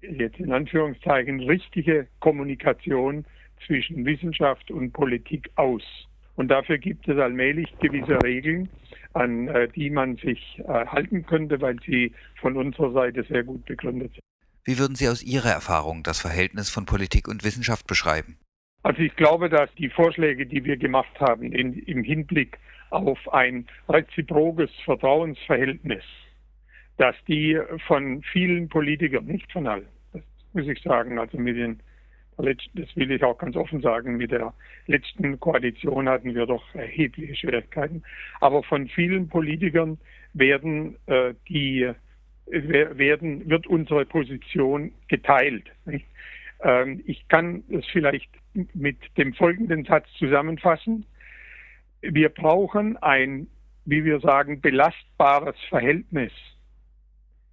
jetzt 0.00 0.38
in 0.38 0.52
Anführungszeichen 0.52 1.40
richtige 1.40 2.06
Kommunikation 2.20 3.24
zwischen 3.66 4.04
Wissenschaft 4.04 4.70
und 4.70 4.92
Politik 4.92 5.50
aus. 5.56 5.82
Und 6.36 6.48
dafür 6.48 6.78
gibt 6.78 7.08
es 7.08 7.18
allmählich 7.18 7.72
gewisse 7.80 8.22
Regeln, 8.22 8.68
an 9.14 9.48
äh, 9.48 9.68
die 9.68 9.88
man 9.90 10.16
sich 10.16 10.60
äh, 10.60 10.86
halten 10.86 11.24
könnte, 11.24 11.60
weil 11.60 11.78
sie 11.86 12.12
von 12.40 12.56
unserer 12.56 12.92
Seite 12.92 13.24
sehr 13.24 13.42
gut 13.42 13.64
begründet 13.64 14.12
sind. 14.12 14.20
Wie 14.64 14.78
würden 14.78 14.96
Sie 14.96 15.08
aus 15.08 15.22
Ihrer 15.22 15.50
Erfahrung 15.50 16.02
das 16.02 16.20
Verhältnis 16.20 16.68
von 16.68 16.86
Politik 16.86 17.28
und 17.28 17.44
Wissenschaft 17.44 17.86
beschreiben? 17.86 18.36
Also 18.82 19.00
ich 19.00 19.14
glaube, 19.16 19.48
dass 19.48 19.72
die 19.76 19.88
Vorschläge, 19.88 20.44
die 20.44 20.64
wir 20.64 20.76
gemacht 20.76 21.20
haben 21.20 21.52
in, 21.52 21.72
im 21.72 22.02
Hinblick 22.02 22.58
auf 22.90 23.18
ein 23.32 23.66
reziprokes 23.88 24.70
Vertrauensverhältnis, 24.84 26.04
dass 26.98 27.16
die 27.26 27.58
von 27.86 28.22
vielen 28.22 28.68
Politikern, 28.68 29.26
nicht 29.26 29.50
von 29.52 29.66
allen, 29.66 29.86
das 30.12 30.22
muss 30.52 30.66
ich 30.66 30.82
sagen, 30.82 31.18
also 31.18 31.38
mit 31.38 31.56
den 31.56 31.80
das 32.38 32.94
will 32.96 33.10
ich 33.10 33.24
auch 33.24 33.38
ganz 33.38 33.56
offen 33.56 33.80
sagen, 33.80 34.18
mit 34.18 34.30
der 34.30 34.52
letzten 34.86 35.40
Koalition 35.40 36.06
hatten 36.06 36.34
wir 36.34 36.44
doch 36.44 36.62
erhebliche 36.74 37.34
Schwierigkeiten. 37.34 38.02
Aber 38.40 38.62
von 38.62 38.88
vielen 38.88 39.28
Politikern 39.30 39.98
werden 40.34 40.96
äh, 41.06 41.32
die 41.48 41.90
werden, 42.46 43.48
wird 43.48 43.66
unsere 43.66 44.04
Position 44.04 44.92
geteilt. 45.08 45.64
Ähm, 46.62 47.02
ich 47.06 47.26
kann 47.28 47.64
es 47.70 47.84
vielleicht 47.86 48.30
mit 48.72 48.96
dem 49.16 49.34
folgenden 49.34 49.84
Satz 49.84 50.06
zusammenfassen. 50.18 51.04
Wir 52.02 52.28
brauchen 52.28 52.96
ein, 52.98 53.48
wie 53.84 54.04
wir 54.04 54.20
sagen, 54.20 54.60
belastbares 54.60 55.56
Verhältnis 55.68 56.32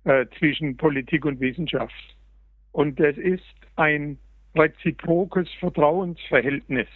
äh, 0.06 0.26
zwischen 0.38 0.78
Politik 0.78 1.26
und 1.26 1.40
Wissenschaft. 1.40 2.16
Und 2.72 3.00
das 3.00 3.18
ist 3.18 3.44
ein 3.76 4.18
reziprokes 4.56 5.50
Vertrauensverhältnis. 5.60 6.88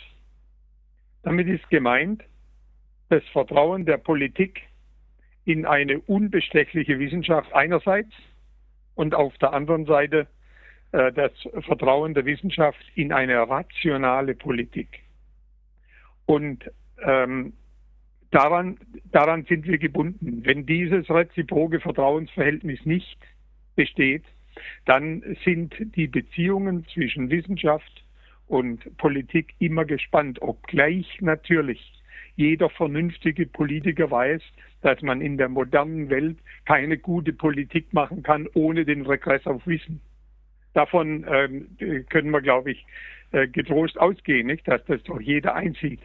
Damit 1.23 1.47
ist 1.47 1.69
gemeint 1.69 2.23
das 3.09 3.23
Vertrauen 3.31 3.85
der 3.85 3.97
Politik 3.97 4.61
in 5.45 5.65
eine 5.65 5.99
unbestechliche 6.01 6.99
Wissenschaft 6.99 7.53
einerseits 7.53 8.11
und 8.95 9.15
auf 9.15 9.37
der 9.37 9.53
anderen 9.53 9.85
Seite 9.85 10.27
äh, 10.91 11.11
das 11.13 11.31
Vertrauen 11.65 12.13
der 12.13 12.25
Wissenschaft 12.25 12.83
in 12.95 13.13
eine 13.13 13.47
rationale 13.47 14.35
Politik. 14.35 15.03
Und 16.25 16.69
ähm, 17.01 17.53
daran, 18.31 18.77
daran 19.11 19.45
sind 19.45 19.67
wir 19.67 19.77
gebunden. 19.77 20.41
Wenn 20.45 20.65
dieses 20.65 21.09
reziproke 21.09 21.79
Vertrauensverhältnis 21.79 22.85
nicht 22.85 23.17
besteht, 23.75 24.23
dann 24.85 25.23
sind 25.43 25.75
die 25.95 26.07
Beziehungen 26.07 26.85
zwischen 26.93 27.29
Wissenschaft 27.29 28.03
und 28.47 28.97
Politik 28.97 29.53
immer 29.59 29.85
gespannt, 29.85 30.41
obgleich 30.41 31.05
natürlich 31.21 31.93
jeder 32.35 32.69
vernünftige 32.69 33.45
Politiker 33.47 34.09
weiß, 34.09 34.41
dass 34.81 35.01
man 35.01 35.21
in 35.21 35.37
der 35.37 35.49
modernen 35.49 36.09
Welt 36.09 36.37
keine 36.65 36.97
gute 36.97 37.33
Politik 37.33 37.91
machen 37.93 38.23
kann 38.23 38.47
ohne 38.53 38.85
den 38.85 39.05
Regress 39.05 39.45
auf 39.47 39.65
Wissen. 39.65 39.99
Davon 40.73 41.25
ähm, 41.27 42.05
können 42.09 42.29
wir, 42.29 42.41
glaube 42.41 42.71
ich, 42.71 42.85
äh, 43.31 43.47
getrost 43.47 43.99
ausgehen, 43.99 44.47
nicht? 44.47 44.67
dass 44.67 44.85
das 44.85 45.01
doch 45.03 45.19
jeder 45.19 45.55
einsieht. 45.55 45.99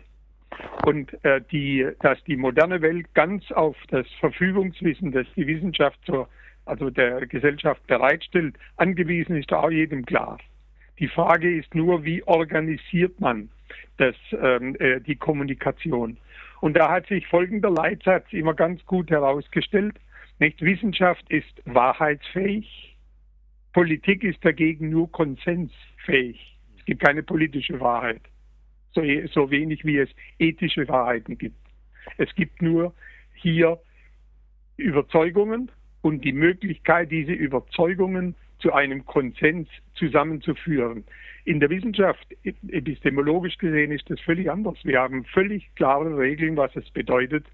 Und 0.84 1.12
äh, 1.24 1.40
die, 1.50 1.86
dass 2.00 2.22
die 2.24 2.36
moderne 2.36 2.82
Welt 2.82 3.12
ganz 3.14 3.50
auf 3.52 3.76
das 3.88 4.06
Verfügungswissen, 4.20 5.12
das 5.12 5.26
die 5.36 5.46
Wissenschaft 5.46 5.98
zur, 6.04 6.28
also 6.64 6.90
der 6.90 7.26
Gesellschaft 7.26 7.86
bereitstellt, 7.86 8.56
angewiesen 8.76 9.36
ist, 9.36 9.52
auch 9.52 9.70
jedem 9.70 10.04
klar. 10.04 10.38
Die 10.98 11.08
Frage 11.08 11.56
ist 11.56 11.74
nur, 11.74 12.04
wie 12.04 12.22
organisiert 12.24 13.20
man 13.20 13.48
das, 13.96 14.14
ähm, 14.40 14.76
äh, 14.78 15.00
die 15.00 15.16
Kommunikation? 15.16 16.16
Und 16.60 16.76
da 16.76 16.90
hat 16.90 17.06
sich 17.06 17.26
folgender 17.26 17.70
Leitsatz 17.70 18.26
immer 18.32 18.54
ganz 18.54 18.84
gut 18.86 19.10
herausgestellt. 19.10 19.96
Nicht 20.38 20.60
Wissenschaft 20.60 21.24
ist 21.28 21.62
wahrheitsfähig, 21.64 22.96
Politik 23.72 24.22
ist 24.22 24.44
dagegen 24.44 24.90
nur 24.90 25.10
konsensfähig. 25.10 26.58
Es 26.78 26.84
gibt 26.84 27.02
keine 27.02 27.22
politische 27.22 27.80
Wahrheit, 27.80 28.20
so, 28.94 29.02
so 29.32 29.50
wenig 29.50 29.84
wie 29.84 29.98
es 29.98 30.08
ethische 30.38 30.86
Wahrheiten 30.88 31.38
gibt. 31.38 31.56
Es 32.18 32.34
gibt 32.34 32.62
nur 32.62 32.94
hier 33.34 33.78
Überzeugungen 34.76 35.70
und 36.02 36.24
die 36.24 36.32
Möglichkeit, 36.32 37.10
diese 37.10 37.32
Überzeugungen 37.32 38.34
zu 38.58 38.72
einem 38.72 39.04
Konsens 39.04 39.68
zusammenzuführen. 39.94 41.04
In 41.44 41.58
der 41.58 41.68
Wissenschaft, 41.70 42.24
epistemologisch 42.68 43.58
gesehen, 43.58 43.90
ist 43.90 44.08
das 44.08 44.20
völlig 44.20 44.50
anders. 44.50 44.78
Wir 44.84 45.00
haben 45.00 45.24
völlig 45.24 45.74
klare 45.74 46.16
Regeln, 46.16 46.56
was 46.56 46.74
es 46.76 46.88
bedeutet, 46.90 47.44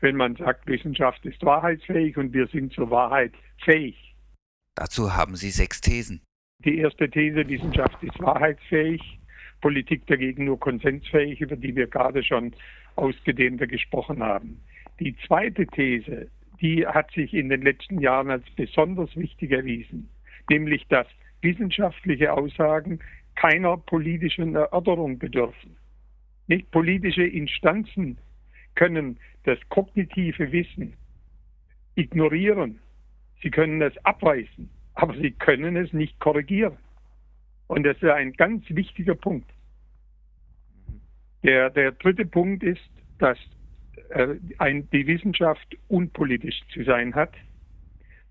wenn 0.00 0.16
man 0.16 0.36
sagt, 0.36 0.66
Wissenschaft 0.66 1.24
ist 1.24 1.42
wahrheitsfähig 1.42 2.18
und 2.18 2.34
wir 2.34 2.46
sind 2.48 2.74
zur 2.74 2.90
Wahrheit 2.90 3.32
fähig. 3.64 4.14
Dazu 4.74 5.16
haben 5.16 5.34
Sie 5.34 5.50
sechs 5.50 5.80
Thesen. 5.80 6.20
Die 6.64 6.78
erste 6.78 7.08
These, 7.08 7.48
Wissenschaft 7.48 8.02
ist 8.02 8.18
wahrheitsfähig, 8.20 9.17
Politik 9.60 10.06
dagegen 10.06 10.44
nur 10.44 10.58
konsensfähig, 10.58 11.40
über 11.40 11.56
die 11.56 11.74
wir 11.74 11.86
gerade 11.86 12.22
schon 12.22 12.52
ausgedehnter 12.96 13.66
gesprochen 13.66 14.22
haben. 14.22 14.60
Die 15.00 15.16
zweite 15.26 15.66
These, 15.66 16.28
die 16.60 16.86
hat 16.86 17.10
sich 17.12 17.34
in 17.34 17.48
den 17.48 17.62
letzten 17.62 18.00
Jahren 18.00 18.30
als 18.30 18.44
besonders 18.56 19.14
wichtig 19.16 19.52
erwiesen, 19.52 20.08
nämlich 20.50 20.86
dass 20.88 21.06
wissenschaftliche 21.40 22.32
Aussagen 22.32 22.98
keiner 23.36 23.76
politischen 23.76 24.56
Erörterung 24.56 25.18
bedürfen. 25.18 25.76
Nicht 26.48 26.70
politische 26.70 27.24
Instanzen 27.24 28.18
können 28.74 29.18
das 29.44 29.58
kognitive 29.68 30.50
Wissen 30.50 30.94
ignorieren. 31.94 32.80
Sie 33.42 33.50
können 33.50 33.80
es 33.82 33.96
abweisen, 34.04 34.70
aber 34.94 35.14
sie 35.14 35.30
können 35.30 35.76
es 35.76 35.92
nicht 35.92 36.18
korrigieren. 36.18 36.76
Und 37.68 37.84
das 37.84 37.96
ist 37.98 38.04
ein 38.04 38.32
ganz 38.32 38.64
wichtiger 38.68 39.14
Punkt. 39.14 39.48
Der, 41.44 41.70
der 41.70 41.92
dritte 41.92 42.26
Punkt 42.26 42.62
ist, 42.62 42.90
dass 43.18 43.38
äh, 44.10 44.36
ein, 44.58 44.88
die 44.90 45.06
Wissenschaft 45.06 45.76
unpolitisch 45.88 46.60
zu 46.72 46.82
sein 46.82 47.14
hat. 47.14 47.32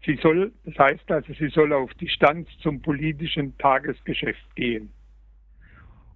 Sie 0.06 0.15
soll, 0.22 0.51
das 0.65 0.77
heißt 0.77 1.10
also, 1.12 1.34
sie 1.34 1.50
soll 1.50 1.74
auf 1.74 1.94
Distanz 1.96 2.48
zum 2.62 2.82
politischen 2.82 3.58
Tagesgeschäft 3.58 4.56
gehen 4.56 4.89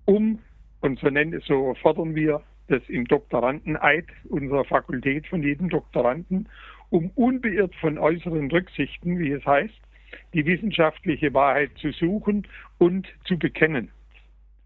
um, 0.06 0.40
und 0.82 1.00
so, 1.00 1.10
nennen, 1.10 1.42
so 1.46 1.76
fordern 1.82 2.16
wir 2.16 2.42
das 2.68 2.82
im 2.88 3.06
Doktorandeneid 3.06 4.06
unserer 4.30 4.66
Fakultät 4.66 5.28
von 5.28 5.44
jedem 5.44 5.70
Doktoranden, 5.70 6.50
um 6.90 7.12
unbeirrt 7.16 7.76
von 7.76 7.98
äußeren 7.98 8.50
Rücksichten, 8.50 9.20
wie 9.20 9.32
es 9.32 9.46
heißt, 9.46 9.80
die 10.34 10.46
wissenschaftliche 10.46 11.34
Wahrheit 11.34 11.72
zu 11.78 11.92
suchen 11.92 12.48
und 12.78 13.08
zu 13.26 13.38
bekennen. 13.38 13.90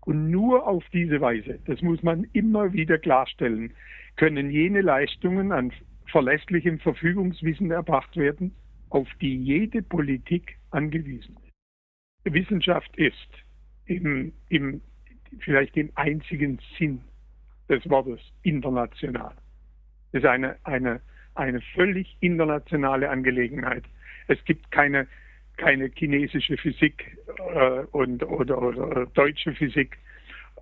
Und 0.01 0.29
nur 0.29 0.67
auf 0.67 0.83
diese 0.93 1.19
Weise, 1.19 1.59
das 1.65 1.81
muss 1.81 2.03
man 2.03 2.27
immer 2.33 2.73
wieder 2.73 2.97
klarstellen, 2.97 3.73
können 4.17 4.51
jene 4.51 4.81
Leistungen 4.81 5.51
an 5.51 5.71
verlässlichem 6.05 6.79
Verfügungswissen 6.79 7.71
erbracht 7.71 8.15
werden, 8.15 8.53
auf 8.89 9.07
die 9.19 9.35
jede 9.35 9.81
Politik 9.81 10.57
angewiesen 10.69 11.35
ist. 11.35 12.33
Wissenschaft 12.33 12.95
ist 12.97 13.29
im, 13.85 14.31
im 14.49 14.81
vielleicht 15.39 15.75
den 15.75 15.95
einzigen 15.95 16.59
Sinn 16.77 17.01
des 17.69 17.87
Wortes 17.89 18.19
international. 18.43 19.33
Es 20.11 20.19
ist 20.19 20.25
eine, 20.25 20.55
eine, 20.63 21.01
eine 21.33 21.61
völlig 21.73 22.15
internationale 22.19 23.09
Angelegenheit. 23.09 23.83
Es 24.27 24.43
gibt 24.45 24.71
keine, 24.71 25.07
keine 25.57 25.89
chinesische 25.93 26.57
Physik 26.57 27.17
äh, 27.53 27.81
und, 27.91 28.23
oder, 28.23 28.61
oder 28.61 29.05
deutsche 29.13 29.53
Physik. 29.53 29.97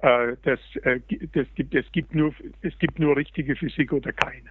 Äh, 0.01 0.35
das, 0.43 0.59
äh, 0.83 0.99
das 1.33 1.47
gibt, 1.55 1.75
es, 1.75 1.91
gibt 1.91 2.13
nur, 2.13 2.33
es 2.61 2.77
gibt 2.79 2.99
nur 2.99 3.15
richtige 3.15 3.55
Physik 3.55 3.93
oder 3.93 4.11
keine. 4.11 4.49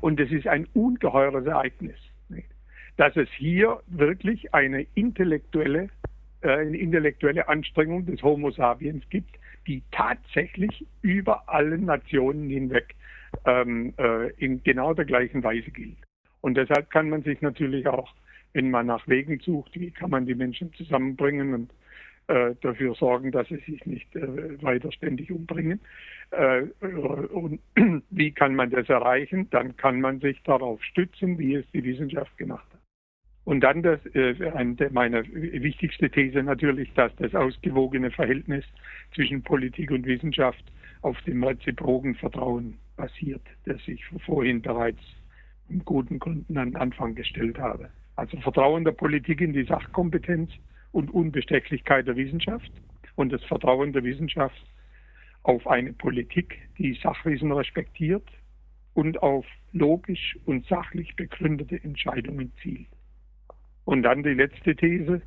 Und 0.00 0.20
es 0.20 0.30
ist 0.30 0.46
ein 0.46 0.66
ungeheures 0.74 1.46
Ereignis, 1.46 1.98
nicht? 2.28 2.48
dass 2.96 3.16
es 3.16 3.28
hier 3.36 3.80
wirklich 3.88 4.54
eine 4.54 4.86
intellektuelle 4.94 5.90
äh, 6.42 6.48
eine 6.50 6.76
intellektuelle 6.76 7.48
Anstrengung 7.48 8.06
des 8.06 8.22
Homo 8.22 8.50
sapiens 8.50 9.04
gibt, 9.10 9.36
die 9.66 9.82
tatsächlich 9.90 10.86
über 11.02 11.48
alle 11.48 11.76
Nationen 11.76 12.48
hinweg 12.48 12.94
ähm, 13.44 13.92
äh, 13.98 14.30
in 14.38 14.62
genau 14.62 14.94
der 14.94 15.04
gleichen 15.04 15.42
Weise 15.44 15.70
gilt. 15.70 15.98
Und 16.40 16.54
deshalb 16.54 16.90
kann 16.90 17.10
man 17.10 17.22
sich 17.22 17.42
natürlich 17.42 17.86
auch, 17.86 18.10
wenn 18.52 18.70
man 18.70 18.86
nach 18.86 19.06
Wegen 19.08 19.38
sucht, 19.40 19.78
wie 19.78 19.90
kann 19.90 20.10
man 20.10 20.26
die 20.26 20.34
Menschen 20.34 20.72
zusammenbringen 20.74 21.54
und 21.54 21.70
äh, 22.26 22.54
dafür 22.60 22.94
sorgen, 22.94 23.32
dass 23.32 23.48
sie 23.48 23.56
sich 23.56 23.84
nicht 23.86 24.14
äh, 24.14 24.62
weiter 24.62 24.92
ständig 24.92 25.30
umbringen. 25.30 25.80
Äh, 26.30 26.62
und 26.82 27.60
wie 28.10 28.30
kann 28.30 28.54
man 28.54 28.70
das 28.70 28.88
erreichen? 28.88 29.48
Dann 29.50 29.76
kann 29.76 30.00
man 30.00 30.20
sich 30.20 30.40
darauf 30.44 30.82
stützen, 30.84 31.38
wie 31.38 31.54
es 31.54 31.66
die 31.72 31.82
Wissenschaft 31.82 32.36
gemacht 32.38 32.66
hat. 32.72 32.80
Und 33.44 33.62
dann 33.62 33.82
das, 33.82 33.98
äh, 34.14 34.90
meine 34.90 35.24
wichtigste 35.32 36.08
These 36.08 36.42
natürlich, 36.42 36.92
dass 36.94 37.14
das 37.16 37.34
ausgewogene 37.34 38.10
Verhältnis 38.10 38.64
zwischen 39.12 39.42
Politik 39.42 39.90
und 39.90 40.06
Wissenschaft 40.06 40.62
auf 41.02 41.20
dem 41.22 41.42
reziproken 41.42 42.14
Vertrauen 42.14 42.78
basiert, 42.96 43.42
das 43.64 43.80
ich 43.86 44.04
vorhin 44.24 44.62
bereits 44.62 45.00
im 45.68 45.84
guten 45.84 46.18
Gründen 46.18 46.58
an 46.58 46.76
Anfang 46.76 47.14
gestellt 47.14 47.58
habe. 47.58 47.90
Also 48.20 48.38
Vertrauen 48.40 48.84
der 48.84 48.92
Politik 48.92 49.40
in 49.40 49.54
die 49.54 49.64
Sachkompetenz 49.64 50.50
und 50.92 51.10
Unbestechlichkeit 51.10 52.06
der 52.06 52.16
Wissenschaft 52.16 52.70
und 53.14 53.32
das 53.32 53.42
Vertrauen 53.44 53.94
der 53.94 54.04
Wissenschaft 54.04 54.62
auf 55.42 55.66
eine 55.66 55.94
Politik, 55.94 56.58
die 56.76 56.92
Sachwissen 57.02 57.50
respektiert 57.50 58.28
und 58.92 59.22
auf 59.22 59.46
logisch 59.72 60.38
und 60.44 60.66
sachlich 60.66 61.16
begründete 61.16 61.82
Entscheidungen 61.82 62.52
zielt. 62.62 62.88
Und 63.86 64.02
dann 64.02 64.22
die 64.22 64.34
letzte 64.34 64.76
These, 64.76 65.22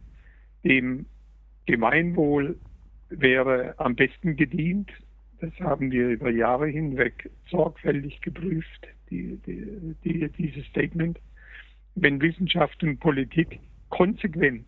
dem 0.64 1.08
Gemeinwohl 1.66 2.60
wäre 3.10 3.74
am 3.80 3.96
besten 3.96 4.36
gedient, 4.36 4.92
das 5.42 5.52
haben 5.60 5.90
wir 5.90 6.10
über 6.10 6.30
Jahre 6.30 6.68
hinweg 6.68 7.32
sorgfältig 7.50 8.22
geprüft, 8.22 8.88
die, 9.10 9.40
die, 9.48 9.96
die, 10.04 10.30
dieses 10.30 10.64
Statement, 10.68 11.18
wenn 11.96 12.22
Wissenschaft 12.22 12.82
und 12.84 13.00
Politik 13.00 13.60
konsequent 13.90 14.66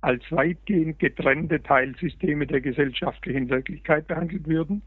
als 0.00 0.22
weitgehend 0.30 0.98
getrennte 0.98 1.62
Teilsysteme 1.62 2.46
der 2.46 2.60
gesellschaftlichen 2.60 3.50
Wirklichkeit 3.50 4.06
behandelt 4.06 4.46
würden, 4.46 4.82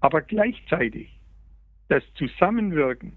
aber 0.00 0.22
gleichzeitig 0.22 1.18
das 1.88 2.04
Zusammenwirken 2.14 3.14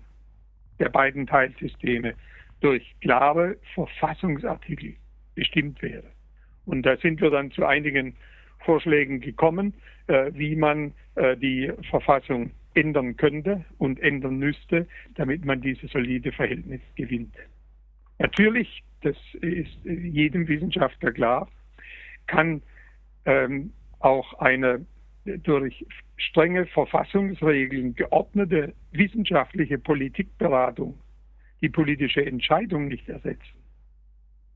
der 0.80 0.90
beiden 0.90 1.28
Teilsysteme 1.28 2.16
durch 2.62 2.96
klare 3.02 3.58
Verfassungsartikel 3.76 4.96
bestimmt 5.36 5.82
wäre. 5.82 6.10
Und 6.66 6.84
da 6.84 6.98
sind 6.98 7.22
wir 7.22 7.30
dann 7.30 7.52
zu 7.52 7.66
einigen 7.66 8.16
Vorschlägen 8.60 9.20
gekommen, 9.20 9.74
äh, 10.08 10.32
wie 10.34 10.56
man 10.56 10.94
äh, 11.16 11.36
die 11.38 11.72
Verfassung 11.90 12.52
ändern 12.74 13.18
könnte 13.18 13.66
und 13.78 14.00
ändern 14.00 14.38
müsste, 14.38 14.88
damit 15.16 15.46
man 15.46 15.62
dieses 15.62 15.92
solide 15.92 16.32
Verhältnis 16.32 16.82
gewinnt. 16.96 17.36
Natürlich, 18.22 18.84
das 19.02 19.18
ist 19.42 19.84
jedem 19.84 20.48
Wissenschaftler 20.48 21.12
klar, 21.12 21.50
kann 22.28 22.62
ähm, 23.26 23.74
auch 24.00 24.40
eine 24.40 24.86
durch 25.26 25.86
strenge 26.18 26.68
Verfassungsregeln 26.68 27.96
geordnete 27.96 28.74
wissenschaftliche 28.92 29.80
Politikberatung 29.80 31.00
die 31.62 31.70
politische 31.70 32.24
Entscheidung 32.24 32.88
nicht 32.88 33.10
ersetzen. 33.10 33.58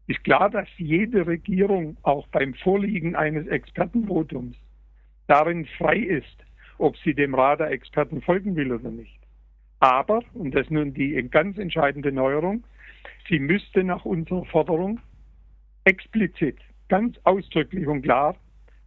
Ist 0.08 0.24
klar, 0.24 0.52
dass 0.52 0.68
jede 0.78 1.26
Regierung 1.26 1.98
auch 2.04 2.28
beim 2.28 2.54
Vorliegen 2.54 3.16
eines 3.16 3.48
Expertenvotums 3.48 4.56
darin 5.28 5.66
frei 5.78 5.98
ist, 5.98 6.38
ob 6.78 6.98
sie 6.98 7.16
dem 7.16 7.34
Rat 7.34 7.62
der 7.62 7.72
Experten 7.72 8.22
folgen 8.22 8.56
will 8.56 8.72
oder 8.72 8.92
nicht. 8.92 9.20
Aber, 9.80 10.22
und 10.34 10.54
das 10.54 10.64
ist 10.64 10.72
nun 10.72 10.94
die 10.94 11.14
ganz 11.30 11.58
entscheidende 11.58 12.12
Neuerung, 12.12 12.64
sie 13.30 13.40
müsste 13.40 13.84
nach 13.84 14.06
unserer 14.06 14.46
Forderung 14.46 15.00
explizit, 15.84 16.58
ganz 16.90 17.18
ausdrücklich 17.24 17.88
und 17.88 18.02
klar 18.02 18.36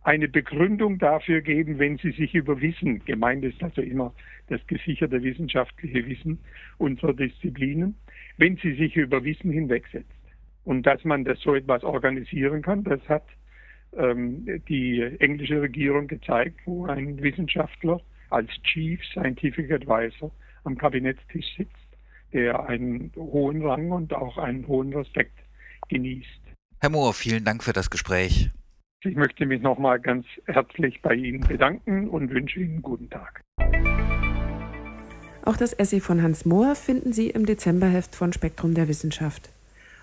eine 0.02 0.28
Begründung 0.28 0.98
dafür 0.98 1.42
geben, 1.42 1.78
wenn 1.78 1.98
sie 1.98 2.12
sich 2.12 2.34
über 2.34 2.60
Wissen, 2.60 3.04
gemeint 3.04 3.44
ist 3.44 3.62
also 3.62 3.82
immer 3.82 4.14
das 4.48 4.64
gesicherte 4.66 5.22
wissenschaftliche 5.22 6.06
Wissen 6.06 6.38
unserer 6.78 7.12
Disziplinen, 7.12 7.94
wenn 8.38 8.56
sie 8.56 8.74
sich 8.74 8.96
über 8.96 9.22
Wissen 9.24 9.50
hinwegsetzt. 9.50 10.08
Und 10.64 10.86
dass 10.86 11.04
man 11.04 11.24
das 11.24 11.40
so 11.40 11.54
etwas 11.54 11.84
organisieren 11.84 12.62
kann, 12.62 12.84
das 12.84 13.06
hat 13.08 13.24
ähm, 13.96 14.62
die 14.68 15.00
englische 15.18 15.60
Regierung 15.60 16.06
gezeigt, 16.06 16.60
wo 16.64 16.86
ein 16.86 17.22
Wissenschaftler 17.22 18.00
als 18.30 18.50
Chief 18.62 19.02
Scientific 19.06 19.70
Advisor 19.70 20.30
am 20.64 20.76
Kabinettstisch 20.76 21.56
sitzt, 21.56 21.77
der 22.32 22.68
einen 22.68 23.12
hohen 23.16 23.62
Rang 23.64 23.90
und 23.90 24.12
auch 24.12 24.38
einen 24.38 24.66
hohen 24.66 24.92
Respekt 24.92 25.38
genießt. 25.88 26.40
Herr 26.80 26.90
Mohr, 26.90 27.12
vielen 27.14 27.44
Dank 27.44 27.64
für 27.64 27.72
das 27.72 27.90
Gespräch. 27.90 28.50
Ich 29.04 29.14
möchte 29.14 29.46
mich 29.46 29.62
nochmal 29.62 30.00
ganz 30.00 30.26
herzlich 30.46 31.00
bei 31.02 31.14
Ihnen 31.14 31.46
bedanken 31.46 32.08
und 32.08 32.30
wünsche 32.30 32.60
Ihnen 32.60 32.74
einen 32.74 32.82
guten 32.82 33.10
Tag. 33.10 33.42
Auch 35.44 35.56
das 35.56 35.72
Essay 35.72 36.00
von 36.00 36.22
Hans 36.22 36.44
Mohr 36.44 36.74
finden 36.74 37.12
Sie 37.12 37.30
im 37.30 37.46
Dezemberheft 37.46 38.14
von 38.14 38.32
Spektrum 38.32 38.74
der 38.74 38.88
Wissenschaft. 38.88 39.48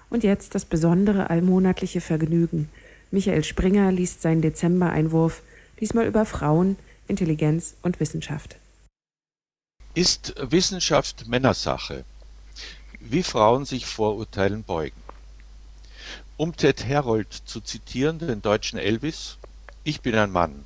Und 0.09 0.23
jetzt 0.23 0.55
das 0.55 0.65
besondere 0.65 1.29
allmonatliche 1.29 2.01
Vergnügen. 2.01 2.69
Michael 3.11 3.43
Springer 3.43 3.91
liest 3.91 4.21
seinen 4.21 4.41
Dezember-Einwurf, 4.41 5.43
diesmal 5.79 6.07
über 6.07 6.25
Frauen, 6.25 6.77
Intelligenz 7.07 7.75
und 7.81 7.99
Wissenschaft. 7.99 8.57
Ist 9.93 10.35
Wissenschaft 10.39 11.27
Männersache? 11.27 12.05
Wie 13.07 13.21
Frauen 13.21 13.65
sich 13.65 13.85
Vorurteilen 13.85 14.63
beugen. 14.63 14.99
Um 16.37 16.57
Ted 16.57 16.85
Herold 16.85 17.31
zu 17.31 17.61
zitieren, 17.61 18.17
den 18.17 18.41
deutschen 18.41 18.79
Elvis, 18.79 19.37
ich 19.83 20.01
bin 20.01 20.15
ein 20.15 20.31
Mann. 20.31 20.65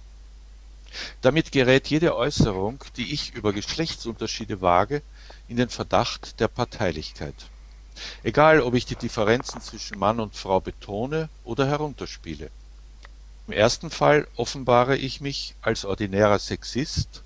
Damit 1.19 1.51
gerät 1.51 1.89
jede 1.89 2.15
Äußerung, 2.15 2.81
die 2.95 3.11
ich 3.13 3.33
über 3.33 3.51
Geschlechtsunterschiede 3.51 4.61
wage, 4.61 5.01
in 5.49 5.57
den 5.57 5.67
Verdacht 5.67 6.39
der 6.39 6.47
Parteilichkeit. 6.47 7.35
Egal, 8.23 8.61
ob 8.61 8.73
ich 8.73 8.85
die 8.85 8.95
Differenzen 8.95 9.59
zwischen 9.59 9.99
Mann 9.99 10.21
und 10.21 10.33
Frau 10.33 10.61
betone 10.61 11.27
oder 11.43 11.67
herunterspiele. 11.67 12.49
Im 13.47 13.53
ersten 13.53 13.89
Fall 13.89 14.25
offenbare 14.37 14.95
ich 14.95 15.19
mich 15.19 15.55
als 15.61 15.83
ordinärer 15.83 16.39
Sexist, 16.39 17.21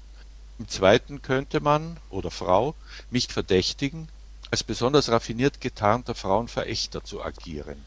im 0.58 0.67
zweiten 0.67 1.21
könnte 1.21 1.60
man 1.60 1.99
oder 2.10 2.32
Frau 2.32 2.73
mich 3.12 3.28
verdächtigen, 3.28 4.08
als 4.53 4.63
besonders 4.63 5.09
raffiniert 5.09 5.61
getarnter 5.61 6.13
Frauenverächter 6.13 7.03
zu 7.03 7.23
agieren. 7.23 7.83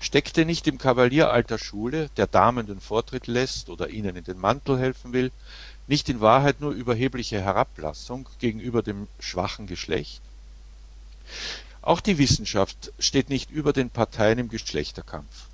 Steckte 0.00 0.44
nicht 0.44 0.66
im 0.66 0.78
Kavalier 0.78 1.30
alter 1.30 1.58
Schule, 1.58 2.10
der 2.16 2.26
Damen 2.26 2.66
den 2.66 2.80
Vortritt 2.80 3.28
lässt 3.28 3.68
oder 3.68 3.88
ihnen 3.88 4.16
in 4.16 4.24
den 4.24 4.36
Mantel 4.36 4.80
helfen 4.80 5.12
will, 5.12 5.30
nicht 5.86 6.08
in 6.08 6.20
Wahrheit 6.20 6.60
nur 6.60 6.72
überhebliche 6.72 7.40
Herablassung 7.40 8.28
gegenüber 8.40 8.82
dem 8.82 9.06
schwachen 9.20 9.68
Geschlecht? 9.68 10.22
Auch 11.82 12.00
die 12.00 12.18
Wissenschaft 12.18 12.92
steht 12.98 13.30
nicht 13.30 13.52
über 13.52 13.72
den 13.72 13.88
Parteien 13.88 14.40
im 14.40 14.48
Geschlechterkampf. 14.48 15.44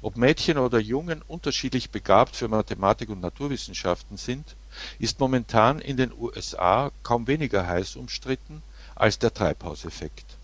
Ob 0.00 0.16
Mädchen 0.16 0.58
oder 0.58 0.78
Jungen 0.78 1.22
unterschiedlich 1.22 1.90
begabt 1.90 2.36
für 2.36 2.46
Mathematik 2.46 3.08
und 3.08 3.20
Naturwissenschaften 3.20 4.16
sind, 4.16 4.54
ist 5.00 5.18
momentan 5.18 5.80
in 5.80 5.96
den 5.96 6.12
USA 6.16 6.92
kaum 7.02 7.26
weniger 7.26 7.66
heiß 7.66 7.96
umstritten 7.96 8.62
als 8.94 9.18
der 9.18 9.32
Treibhauseffekt. 9.32 10.36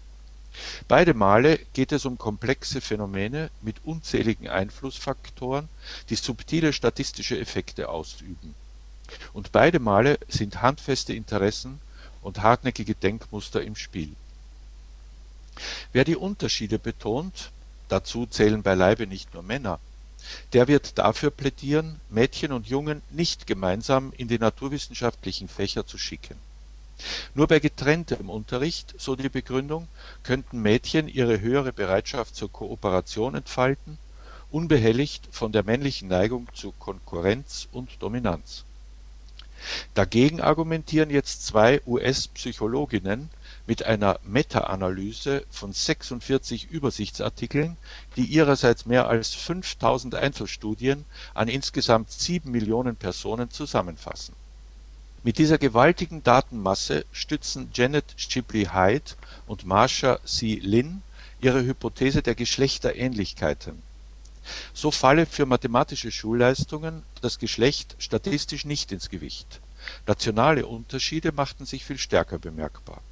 Beide 0.89 1.15
Male 1.15 1.59
geht 1.73 1.93
es 1.93 2.05
um 2.05 2.19
komplexe 2.19 2.81
Phänomene 2.81 3.51
mit 3.63 3.77
unzähligen 3.85 4.49
Einflussfaktoren, 4.49 5.69
die 6.09 6.17
subtile 6.17 6.73
statistische 6.73 7.39
Effekte 7.39 7.89
ausüben. 7.89 8.55
Und 9.33 9.53
beide 9.53 9.79
Male 9.79 10.19
sind 10.29 10.61
handfeste 10.63 11.13
Interessen 11.15 11.81
und 12.23 12.43
hartnäckige 12.43 12.95
Denkmuster 12.95 13.63
im 13.63 13.77
Spiel 13.77 14.15
Wer 15.93 16.05
die 16.05 16.17
Unterschiede 16.17 16.79
betont 16.79 17.51
(dazu 17.89 18.27
zählen 18.27 18.63
beileibe 18.63 19.07
nicht 19.07 19.35
nur 19.35 19.43
Männer), 19.43 19.81
der 20.53 20.69
wird 20.69 20.99
dafür 20.99 21.31
plädieren, 21.31 22.01
Mädchen 22.11 22.53
und 22.53 22.67
Jungen 22.69 23.03
nicht 23.11 23.47
gemeinsam 23.47 24.13
in 24.17 24.29
die 24.29 24.39
naturwissenschaftlichen 24.39 25.49
Fächer 25.49 25.87
zu 25.87 25.99
schicken. 25.99 26.37
Nur 27.35 27.47
bei 27.47 27.61
getrenntem 27.61 28.29
Unterricht, 28.29 28.95
so 28.99 29.15
die 29.15 29.29
Begründung, 29.29 29.89
könnten 30.23 30.61
Mädchen 30.61 31.09
ihre 31.09 31.41
höhere 31.41 31.73
Bereitschaft 31.73 32.35
zur 32.35 32.51
Kooperation 32.51 33.35
entfalten, 33.35 33.99
unbehelligt 34.51 35.29
von 35.31 35.53
der 35.53 35.63
männlichen 35.63 36.09
Neigung 36.09 36.49
zu 36.55 36.73
Konkurrenz 36.73 37.69
und 37.71 38.03
Dominanz. 38.03 38.65
Dagegen 39.95 40.41
argumentieren 40.41 41.11
jetzt 41.11 41.45
zwei 41.45 41.81
US-Psychologinnen 41.87 43.29
mit 43.67 43.83
einer 43.83 44.21
Meta-Analyse 44.23 45.45
von 45.51 45.73
46 45.73 46.71
Übersichtsartikeln, 46.71 47.77
die 48.17 48.25
ihrerseits 48.25 48.87
mehr 48.87 49.09
als 49.09 49.35
5000 49.35 50.15
Einzelstudien 50.15 51.05
an 51.35 51.49
insgesamt 51.49 52.11
sieben 52.13 52.53
Millionen 52.53 52.95
Personen 52.97 53.51
zusammenfassen. 53.51 54.38
Mit 55.29 55.37
dieser 55.37 55.59
gewaltigen 55.59 56.23
Datenmasse 56.23 57.05
stützen 57.13 57.69
Janet 57.75 58.15
Shipley-Hyde 58.17 59.13
und 59.47 59.67
Marsha 59.67 60.21
C. 60.25 60.55
Lin 60.55 61.03
ihre 61.43 61.63
Hypothese 61.67 62.23
der 62.23 62.35
Geschlechterähnlichkeiten. 62.35 63.83
So 64.73 64.91
falle 64.91 65.27
für 65.27 65.45
mathematische 65.45 66.11
Schulleistungen 66.13 67.03
das 67.21 67.39
Geschlecht 67.39 67.95
statistisch 67.99 68.65
nicht 68.65 68.91
ins 68.91 69.11
Gewicht. 69.11 69.61
Nationale 70.07 70.65
Unterschiede 70.65 71.31
machten 71.31 71.67
sich 71.67 71.85
viel 71.85 71.99
stärker 71.99 72.39
bemerkbar 72.39 73.03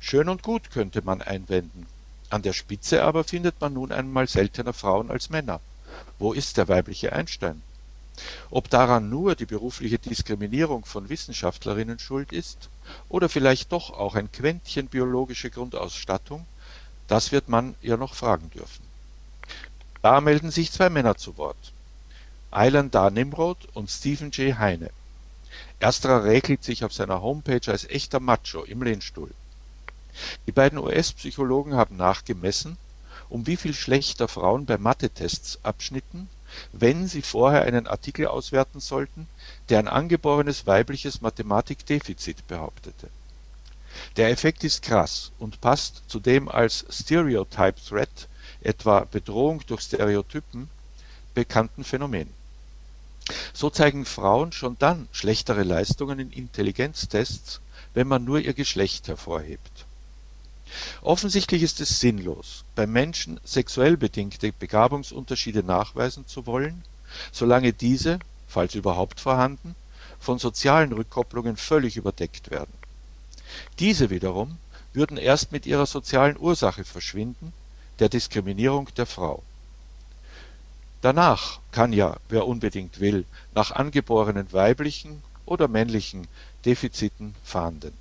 Schön 0.00 0.28
und 0.28 0.42
gut, 0.42 0.70
könnte 0.70 1.00
man 1.00 1.22
einwenden. 1.22 1.86
An 2.28 2.42
der 2.42 2.52
Spitze 2.52 3.02
aber 3.02 3.24
findet 3.24 3.58
man 3.62 3.72
nun 3.72 3.92
einmal 3.92 4.28
seltener 4.28 4.74
Frauen 4.74 5.10
als 5.10 5.30
Männer. 5.30 5.62
Wo 6.18 6.34
ist 6.34 6.58
der 6.58 6.68
weibliche 6.68 7.14
Einstein? 7.14 7.62
Ob 8.50 8.70
daran 8.70 9.08
nur 9.08 9.34
die 9.34 9.46
berufliche 9.46 9.98
Diskriminierung 9.98 10.84
von 10.84 11.08
Wissenschaftlerinnen 11.08 11.98
schuld 11.98 12.32
ist 12.32 12.68
oder 13.08 13.28
vielleicht 13.28 13.72
doch 13.72 13.90
auch 13.90 14.14
ein 14.14 14.30
Quäntchen 14.32 14.88
biologische 14.88 15.50
Grundausstattung, 15.50 16.46
das 17.06 17.32
wird 17.32 17.48
man 17.48 17.74
ihr 17.80 17.96
noch 17.96 18.14
fragen 18.14 18.50
dürfen. 18.50 18.84
Da 20.02 20.20
melden 20.20 20.50
sich 20.50 20.70
zwei 20.72 20.90
Männer 20.90 21.16
zu 21.16 21.36
Wort. 21.36 21.72
Aylan 22.50 22.90
Dar 22.90 23.10
Nimrod 23.10 23.58
und 23.74 23.90
Stephen 23.90 24.30
J. 24.30 24.58
Heine. 24.58 24.90
Ersterer 25.80 26.24
räkelt 26.24 26.64
sich 26.64 26.84
auf 26.84 26.92
seiner 26.92 27.22
Homepage 27.22 27.70
als 27.70 27.84
echter 27.84 28.20
Macho 28.20 28.62
im 28.64 28.82
Lehnstuhl. 28.82 29.30
Die 30.46 30.52
beiden 30.52 30.78
US-Psychologen 30.78 31.74
haben 31.74 31.96
nachgemessen, 31.96 32.76
um 33.28 33.46
wie 33.46 33.56
viel 33.56 33.74
schlechter 33.74 34.28
Frauen 34.28 34.66
bei 34.66 34.78
Mathe-Tests 34.78 35.58
abschnitten, 35.62 36.28
wenn 36.72 37.08
sie 37.08 37.22
vorher 37.22 37.62
einen 37.62 37.86
Artikel 37.86 38.26
auswerten 38.26 38.80
sollten, 38.80 39.28
der 39.68 39.78
ein 39.78 39.88
angeborenes 39.88 40.66
weibliches 40.66 41.20
Mathematikdefizit 41.20 42.46
behauptete. 42.46 43.08
Der 44.16 44.30
Effekt 44.30 44.64
ist 44.64 44.82
krass 44.82 45.32
und 45.38 45.60
passt 45.60 46.02
zu 46.08 46.20
dem 46.20 46.48
als 46.48 46.84
Stereotype 46.90 47.80
Threat, 47.80 48.28
etwa 48.60 49.00
Bedrohung 49.00 49.62
durch 49.66 49.82
Stereotypen, 49.82 50.68
bekannten 51.34 51.84
Phänomen. 51.84 52.28
So 53.52 53.70
zeigen 53.70 54.04
Frauen 54.04 54.52
schon 54.52 54.76
dann 54.78 55.08
schlechtere 55.12 55.62
Leistungen 55.62 56.18
in 56.18 56.30
Intelligenztests, 56.30 57.60
wenn 57.94 58.08
man 58.08 58.24
nur 58.24 58.40
ihr 58.40 58.54
Geschlecht 58.54 59.08
hervorhebt. 59.08 59.86
Offensichtlich 61.02 61.62
ist 61.62 61.80
es 61.80 62.00
sinnlos, 62.00 62.64
beim 62.74 62.92
Menschen 62.92 63.40
sexuell 63.44 63.96
bedingte 63.96 64.52
Begabungsunterschiede 64.52 65.62
nachweisen 65.62 66.26
zu 66.26 66.46
wollen, 66.46 66.84
solange 67.32 67.72
diese, 67.72 68.18
falls 68.46 68.74
überhaupt 68.74 69.20
vorhanden, 69.20 69.74
von 70.18 70.38
sozialen 70.38 70.92
Rückkopplungen 70.92 71.56
völlig 71.56 71.96
überdeckt 71.96 72.50
werden. 72.50 72.72
Diese 73.78 74.10
wiederum 74.10 74.58
würden 74.92 75.16
erst 75.16 75.52
mit 75.52 75.66
ihrer 75.66 75.86
sozialen 75.86 76.38
Ursache 76.38 76.84
verschwinden, 76.84 77.52
der 77.98 78.08
Diskriminierung 78.08 78.88
der 78.96 79.06
Frau. 79.06 79.42
Danach 81.00 81.60
kann 81.70 81.92
ja, 81.92 82.16
wer 82.28 82.46
unbedingt 82.46 82.98
will, 82.98 83.24
nach 83.54 83.70
angeborenen 83.70 84.52
weiblichen 84.52 85.22
oder 85.46 85.68
männlichen 85.68 86.26
Defiziten 86.64 87.34
fahnden. 87.44 87.92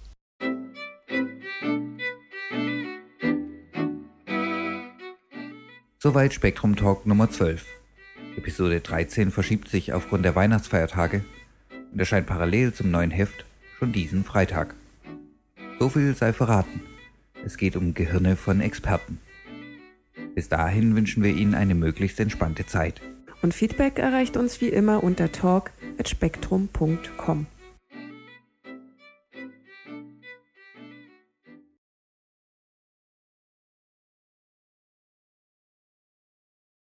Soweit 6.08 6.32
Spektrum 6.34 6.78
Talk 6.78 7.06
Nummer 7.06 7.30
12. 7.30 7.66
Episode 8.38 8.80
13 8.80 9.30
verschiebt 9.30 9.68
sich 9.68 9.92
aufgrund 9.92 10.24
der 10.24 10.36
Weihnachtsfeiertage 10.36 11.26
und 11.92 12.00
erscheint 12.00 12.28
parallel 12.28 12.72
zum 12.72 12.92
neuen 12.92 13.12
Heft 13.12 13.44
schon 13.78 13.92
diesen 13.92 14.24
Freitag. 14.24 14.74
So 15.80 15.90
viel 15.90 16.16
sei 16.16 16.32
verraten. 16.32 16.80
Es 17.44 17.58
geht 17.58 17.76
um 17.76 17.94
Gehirne 17.94 18.38
von 18.38 18.62
Experten. 18.62 19.20
Bis 20.34 20.48
dahin 20.48 20.96
wünschen 20.96 21.24
wir 21.24 21.36
Ihnen 21.36 21.56
eine 21.56 21.76
möglichst 21.76 22.22
entspannte 22.22 22.66
Zeit. 22.66 23.02
Und 23.42 23.54
Feedback 23.54 24.00
erreicht 24.00 24.38
uns 24.38 24.62
wie 24.62 24.70
immer 24.70 25.04
unter 25.04 25.34
talk.spektrum.com. 25.34 27.48